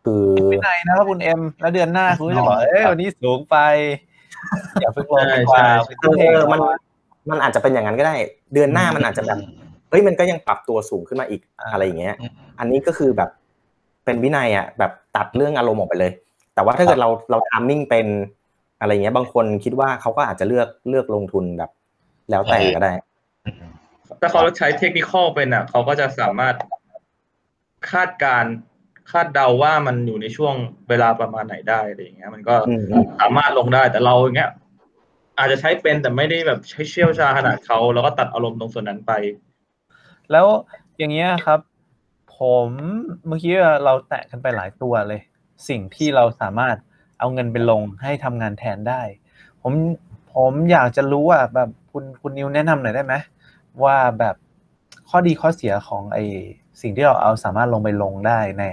[0.06, 3.58] คือวินัยนะครับคุณเอ็มแล้วเดือนหน้าคุณก็จะบอกเอ้ยวันนี้สูงไป
[4.82, 6.60] อย่าเพิ่งลงดีกว่าใช่ไปเอซื้อเองอมัน
[7.30, 8.16] มันอาจจะเป็นอย่างนั้นก็ได้
[8.54, 9.40] เดือนหน้ามันอาจจะแบบ
[9.90, 11.42] เฮ้ยมันก็ยังปรับตัวสูงขึ้นมาอีก
[11.74, 13.30] อะไรอย่างเงี้ยอืมอันนี้ก็คือแบบ
[14.06, 16.12] เป็นวินัยอะแบบตัดเรื่องอารมณ์ออกไปเลย
[16.56, 18.08] แต่ว่าถ้าเกิดเราเราทามมิ่งเป็น
[18.80, 21.72] อะไรเงี้ย บางคนคิดว่าเขาก็อาจจะเลือกเลือกลงทุนแบบ
[22.30, 23.15] แล้วแต่ก็ได้อืม
[24.20, 26.56] ถ้าเขาใช้เทคนิคอลเป็นอะ เขาก็จะสามารถ
[27.92, 28.46] คาดการ
[29.12, 30.56] คาดเดาว่ามันอยู่ในช่วง
[30.90, 32.56] เวลาประมาณไหนได้อะไรอย่างเงี้ย มันก็
[33.20, 34.52] สามารถลงได้แต่เราอย่างเงี้ย
[35.38, 39.12] อาจจะใช้เป็นแต่ไม่ได้แบบใช้เชี่ยวชาญขนาดเขาแล้วก็ตัดอารมณ์ตรงส่วนนั้นไป
[40.32, 40.48] แล้ว
[40.98, 41.60] อย่างเงี้ยครับ
[42.38, 42.70] ผม
[43.28, 43.54] เมื่อกี้
[43.86, 45.22] เราแตะกันไปหลายตัวเลย
[45.70, 46.76] สิ่งที่เราสามารถ
[47.20, 49.02] เอาเงินไปลงให้ทำงานแทนได้
[49.62, 49.74] ผม
[50.32, 53.14] ผผมอยากจะรู้ว่าแบบคุณคุณนิวแนะนำหน่อยได้ไหม
[53.84, 54.36] ว่าแบบ
[55.10, 56.20] ข้อดีข้อเสียของไอ
[56.82, 58.64] สิ่งที่เราเอาสามารถลงไปลงได้ใน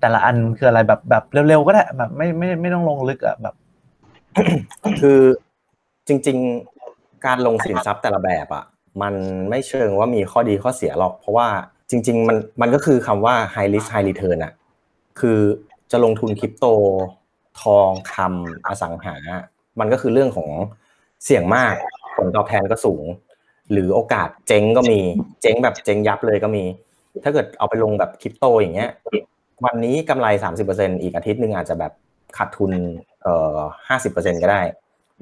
[0.00, 3.54] แต่ละอันคืออะไรแบบแบบเร็วๆก็ได้แบบไม่ไม่ไม่ต้องลงลึกอะแบบ
[5.00, 5.20] คือ
[6.08, 6.38] จริง
[6.80, 8.64] ๆ การลงสินทรัพย์แต่ละแบบอะ
[9.02, 9.14] มัน
[9.50, 11.48] ไม่เชิงว่ามีข้อดีข้อเสียหรอก เพราะว่า
[11.90, 14.52] จริง ๆ มันมันก็คือคำว่า high risk high return อะ
[15.20, 15.38] คือ
[15.90, 16.66] จะลงทุนคริปโต
[17.62, 19.14] ทองคำอสังหา
[19.80, 20.48] มันก็คือเรื่องของ
[21.24, 21.74] เสี่ยงมาก
[22.16, 23.04] ผลตอบแทนก็สูง
[23.72, 25.00] หรือโอกาสเจ๊งก็มี
[25.42, 26.64] เจ๊งแบบเจ๊งยับเลยก็มี
[27.24, 28.90] ถ้าเกิดเอาไปลงแบบคริปโตอย่างเงี้ย
[29.64, 31.92] วันนี้กำไรสามสิบเปอร์เซ็นอีกอาทิตย์หนึ่งอาจจะแบบ
[32.36, 32.72] ขาดทุน
[33.22, 34.62] เอ่อห้าสิบเปอร์เซ็นก็ได้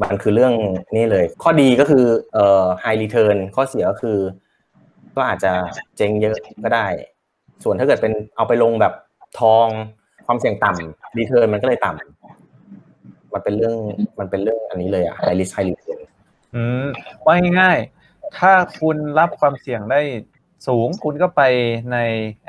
[0.03, 0.53] มันคือเรื่อง
[0.97, 4.19] นี่เลย ข้อดีก็คือเอ่อ high return ข้อเสียก็คือ
[5.17, 5.53] ก็อาจจะ
[5.97, 6.87] เจ๊งเยอะก็ได้
[7.65, 8.95] ส่วนถ้าเกิดเป็นเอาไปลงแบบ
[9.41, 9.67] ทอง
[10.27, 13.75] ความเสี่ยงต่ำ return มันก็เลยต่ำมันเป็นเรื่อง
[14.19, 16.01] มันเป็นเรื่องอันนี้เลยอะ high risk high return
[16.55, 16.87] อืม
[17.27, 18.02] ว่าง่ายๆ
[18.39, 20.01] ถ้าคุณรับความเสี่ยงได้
[20.69, 21.43] สูง คุณก็ไป
[21.93, 21.99] ใน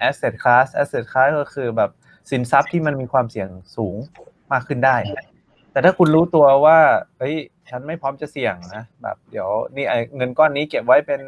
[0.07, 1.89] asset class asset class ก็คือแบบ
[2.29, 3.95] สินทรัพย์ที่มันมีความเสี่ยงสูง
[4.51, 4.95] มากขึ้นได้
[5.71, 6.77] แต่ถ้าคุณรู้ตัวว่า
[7.17, 7.35] เฮ้ย
[7.69, 11.21] ฉันไม่พร้อมจะเสี่ยงนะแบบเดี๋ยวนี่ไอ้เงินก้อนนี้เก็บไว้เป็น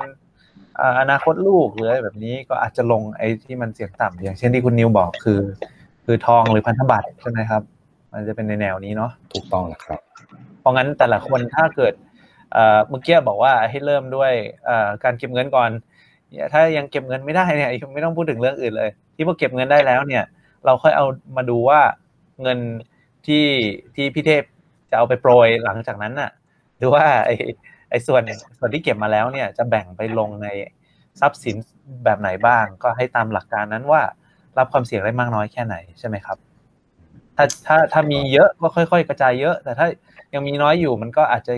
[0.79, 5.41] อ่าอนาคตลูกหรืออะไรแบบนี้ก็อาจจะลงไอ้ที่มันเสี่ยงต่ำอย่างเช่นที่คุณนิวบอกคือ
[6.05, 7.61] คือทองหรือพันธบัตรใช่ไหมครับ
[8.13, 9.99] มันจะเป็นในแนวนี้เนาะถูกต้องนะครับ
[10.59, 11.93] เพราะงั้นแต่ละคนถ้าเกิด
[12.89, 14.31] เมื่อกี้บอกว่าให้เริ่มด้วย
[15.03, 15.69] การเก็บเงินก่อน
[16.53, 20.23] ถ้ายังเก็บเงินไม่ได้เนี่ยไม่ต้องพูดถึงเรื่องอื่นเลย ที่พอเก็บเงินได้แล้วเนี่ย
[20.65, 21.81] เราค่อยเอามาดูว่า
[22.41, 22.59] เงิน
[23.25, 23.45] ที่
[23.95, 24.43] ที่พี่เทพ
[24.89, 26.31] จะเอาไปโปรยหลังจากนั้นน่ะ
[26.77, 27.35] หรือว่าไอ้
[27.89, 28.21] ไอ้ส่วน
[28.57, 30.47] ส่วนที่เก็บมาแล้วเนี่ยจะแบ่งไปลงใน
[31.19, 31.55] ทรัพย์สิน
[32.05, 34.01] แบบไหนบ้าง ก็ให้ตามหลักการนั้นว่า
[34.57, 36.37] รับความเสี่ยงได้มากน้อยแค่ไหนใช่ไหมครับ
[37.35, 39.87] ถ้าถ้าถ้ามีเยอะก็ค่อย ๆ กระจายเยอะ แต่ถ้า
[40.33, 41.53] ยังมีน้อยอยู่มันก็อาจจะ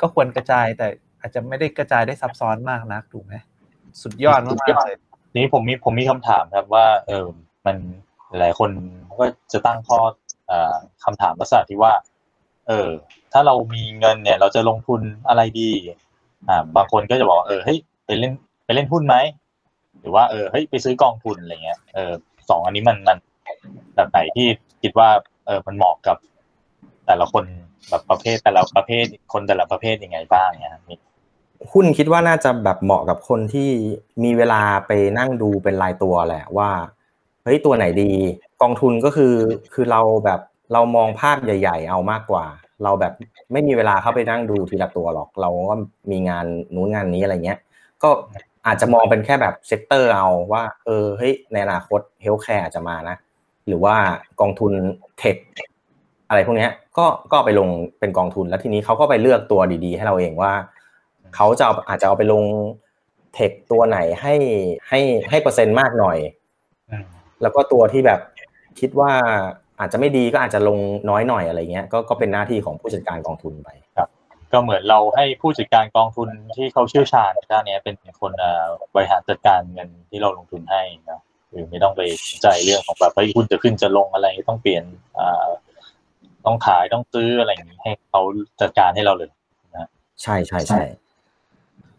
[0.00, 0.88] ก็ควรกระจายแต่
[1.20, 3.34] อาจจะไม่ได้กระจายได้ซับซ้อนมากนักถูกไหม
[4.02, 4.98] สุดยอดมากๆเลย
[5.30, 7.26] ทีนี้ผมมีผมมีคำถามครับว่า เออ
[7.66, 7.76] มัน
[8.38, 8.70] หลายคน
[9.18, 9.98] ก็จะตั้งข้อ
[10.46, 11.92] เอ่อคำถามลักษณะที่ว่า
[12.68, 12.88] เออ
[13.32, 15.70] ถ้าเรามีเงินเนี่ย เราจะลงทุนอะไรดี
[16.48, 18.32] อ่า บางคนก็จะบอกว่าเออเฮ้ยไปเล่น
[18.64, 19.16] ไปเล่นหุ้นไหม
[20.00, 22.12] หรือว่าเออเฮ้ยไปซื้อกองทุนอะไรเงี้ยเออ
[22.48, 23.18] สองอันนี้มันมัน
[23.96, 24.46] แบบไหนที่
[24.82, 25.08] คิดว่า
[25.46, 26.16] เออมันเหมาะกับ
[27.06, 27.44] แต่ละคน
[27.88, 30.74] แบบประเภทแต่ละประเภทคนแต่ละประเภทยังไงบ้างเนี่ย
[31.72, 33.70] หุ้นคิดว่าน่าจะแบบเหมาะกับคนที่
[34.24, 36.70] มีเวลาไปนั่งดูเป็นรายตัวแหละว่า
[37.44, 38.12] เฮ้ยตัวไหนดี
[38.62, 39.34] กองทุนก็คือ
[39.74, 40.40] คือเราแบบ
[40.72, 42.44] เรามองภาพใหญ่ ๆ เอามากกว่า
[42.84, 43.12] เราแบบ
[43.52, 45.74] ไม่มีเวลาเข้าไปนั่งดูทีละตัวหรอก เราก็
[46.10, 47.58] มีงานนู้นงานนี้อะไรเงี้ย
[48.02, 48.10] ก็
[48.66, 53.16] อาจจะมองเป็นแค่แบบเซกเตอร์เอาว่า เออเฮ้ยในอนาคตเฮลท์แคร์อาจจะมานะ
[53.68, 53.96] หรือว่า
[54.40, 54.72] กองทุน
[55.18, 55.36] เทค
[56.28, 57.68] อะไรพวกเนี้ยก็ก็ไปลง
[58.00, 60.52] เป็นกองทุนแล้วทีนี้เขาก็ไปเลือกตัวดีๆ ให้เราเองว่า
[61.36, 62.44] เขาจะเอาอาจจะเอาไปลง
[63.34, 64.34] เทคตัวไหนให้
[64.88, 66.18] ให้ให้เปอร์เซ็นต์มากหน่อย
[66.90, 67.04] อืม
[67.42, 68.20] แล้วก็ตัวที่แบบ
[68.80, 69.10] คิดว่า
[69.80, 70.78] อาจจะไม่ดีก็อาจจะลง
[71.10, 73.68] น้อยหน่อยอะไรเงี้ยก็ก็เป็นหน้าที่ของผู้จัดการกองทุนไป
[74.52, 84.84] ก็เหมือนเราให้ผู้จัดการกองทุนที่เขาเชี่ยวชาญด้านเนี้ยเป็นคนเอ่อบริหารจัดการเงินที่เราลงทุนให้นะคือไม่ต้องไปสนใจเรื่องของแบบเฮ้ยหุ้นจะขึ้นจะลงอะไรต้องเปลี่ยน
[85.18, 85.46] อ่า
[86.46, 88.20] ต้องขายต้องซื้ออะไรอย่างนี้ให้เขา
[88.60, 89.30] จัดการให้เราเลย
[90.22, 90.82] ใช่ใช่ใช่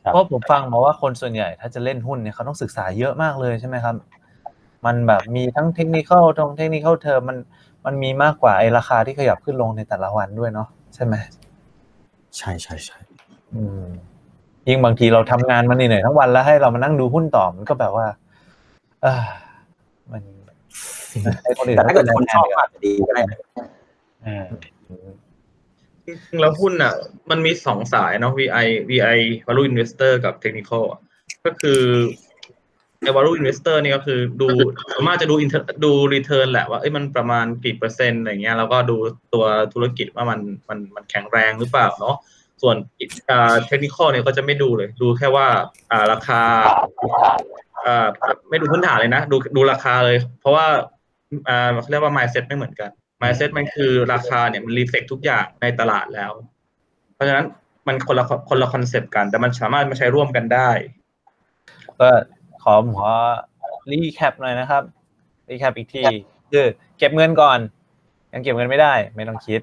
[0.04, 3.96] ครับเพราะผมฟังมาว่าคนส่วนใหญ่ ถ้าจะเล่นหุ้นเนี่ยเขาต้องศึกษาเยอะมากเลยใช่ไหมครับ
[4.86, 7.38] มันแบบมีทั้งเทคนิคตรงเทคนิคเทอมมัน
[7.86, 11.16] มันมีมากกว่าไอ้ราคาที่ขยับขึ้นลงในแต่ละวันด้วยเนาะใช่ไหม
[12.38, 12.98] ใช่ใช่ใช่
[13.54, 13.84] อืม
[14.68, 18.08] ยิ่งบางทีเราทำงานมาเหนื่อยๆทั้งวันแล้วให้เรามานั่งดูหุ้นต่อมันก็แบบว่า
[19.04, 19.24] เออ
[20.12, 20.22] มัน
[21.44, 23.40] ให้คนอื่นแต่ถ้าเกิดขคนแนชอบดีกก็ว่าอาจจะดีก็ได้นะ
[24.26, 24.46] อืม
[26.06, 26.94] จริงๆแล้วหุ้นอะ
[27.30, 31.00] มันมีสองสายเนาะ VI VI value investor กับ technical อะ
[31.46, 31.82] ก็คือ
[33.02, 34.48] ไอ้ value investor นี่ก็คือดู
[34.94, 38.98] ส่วนมากจะดู inter ดู return แหละว่าเอ้ยมันประมาณกี่เปอร์เซ็นต์อะไรเงี้ยแล้วก็ดู
[39.34, 42.16] ตัวธุรกิจว่ามันมันมันแข็งแรงหรือเปล่าเนาะ
[42.62, 42.76] ส่วน
[43.30, 45.48] อ่า technical เนี่ยก็จะไม่ดูเลย ดูแค่ว่า
[45.92, 46.42] อ่าราคา
[47.86, 48.08] อ่า
[48.50, 50.66] ไม่ดูพื้นฐานเลยนะ ดูดูราคาเลย เพราะว่า
[51.48, 52.90] อ่าเขาเรียกว่า mindset ไม่เหมือนกัน
[53.22, 56.32] mindset มันคือราคาเนี่ยมันรีเฟกทุกอย่างในตลาดแล้ว
[57.14, 57.46] เพราะฉะนั้น
[57.88, 60.70] มันคนละคนละคอนเซปต์กัน แต่มันสามารถมาใช้ร่วมกันได้
[62.00, 62.10] ก็
[62.64, 63.10] ขอขอ
[63.92, 64.84] รีแคปหน่อยนะครับ
[65.50, 66.04] รีแคปอีกที
[66.52, 66.66] คือ
[66.98, 67.60] เก็บเงินก่อน
[68.34, 69.62] ยังเก็บเงินไม่ได้ ไม่ต้องคิด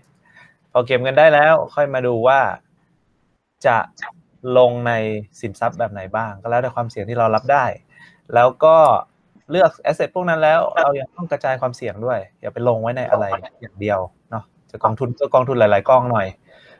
[0.72, 2.40] พอเก็บเงินได้แล้ว ค่อยมาดูว่า
[3.66, 3.76] จะ
[4.58, 4.92] ลงใน
[5.40, 7.64] สินทรัพย์แบบไหนบ้าง ก็แล้วแต่ความเสี่ยงที่เรารับได้
[8.34, 8.76] แล้วก็
[9.50, 13.24] เลือกแอสเซทพวกนั้นแล้ว เรายังต้องกระจายความเสี่ยงด้วย อย่าไปลงไว้ในอะไร
[13.60, 13.98] อย่างเดียว
[14.30, 16.26] เนาะจะกองทุนก็กองทุนหลาย ๆกองหน่อย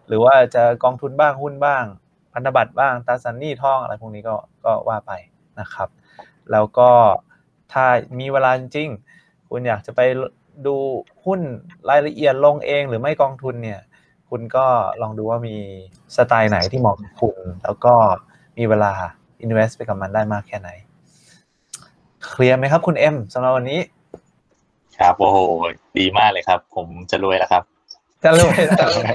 [0.09, 1.85] หรือว่าจะกองทุนบ้างหุ้นบ้าง
[2.33, 4.35] พันธบัตรบ้างตราสารหนี้ทองอะไรพวกนี้ก็
[4.65, 5.13] ก็ว่าไป
[5.61, 5.89] นะครับ
[6.53, 6.91] แล้วก็
[7.73, 7.85] ถ้า
[8.19, 10.01] มีเวลาจริงๆคุณอยากจะไป
[10.67, 10.77] ดู
[11.25, 11.41] หุ้น
[11.91, 13.81] รายละเอียดลงเองหรือไม่กองทุนเนี่ย
[14.31, 14.67] คุณก็
[15.03, 15.57] ลองดูว่ามี
[16.17, 17.95] สไตล์ไหนที่เหมาะกับคุณ แล้วก็
[18.59, 18.93] มีเวลา
[19.45, 20.71] invest ไปกับมันได้มากแค่ไหน
[22.29, 23.81] เคลียร์ไหมครับ คุณเอ็มสำหรับวันนี้
[24.99, 25.39] ครับโอ้โห
[25.99, 27.63] ดีมากเลยครับ ผมจะรวยแล้วครับ
[28.25, 29.15] จะรวยจะรวย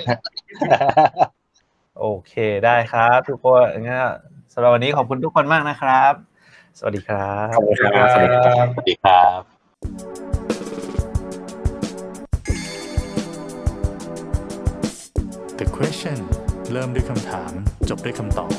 [1.99, 2.34] โอเค
[2.66, 3.97] ได้ครับ ทุกคนงั้น
[4.53, 6.14] สำหรับวันนี้ขอบคุณทุกคนมากนะครับ
[6.80, 9.41] สวัสดีครับขอบคุณครับสวัสดีครับสวัสดีครับ
[15.60, 16.20] The question
[16.72, 17.51] เริ่มด้วยคำถาม
[17.89, 18.51] จบด้วยคำตอบ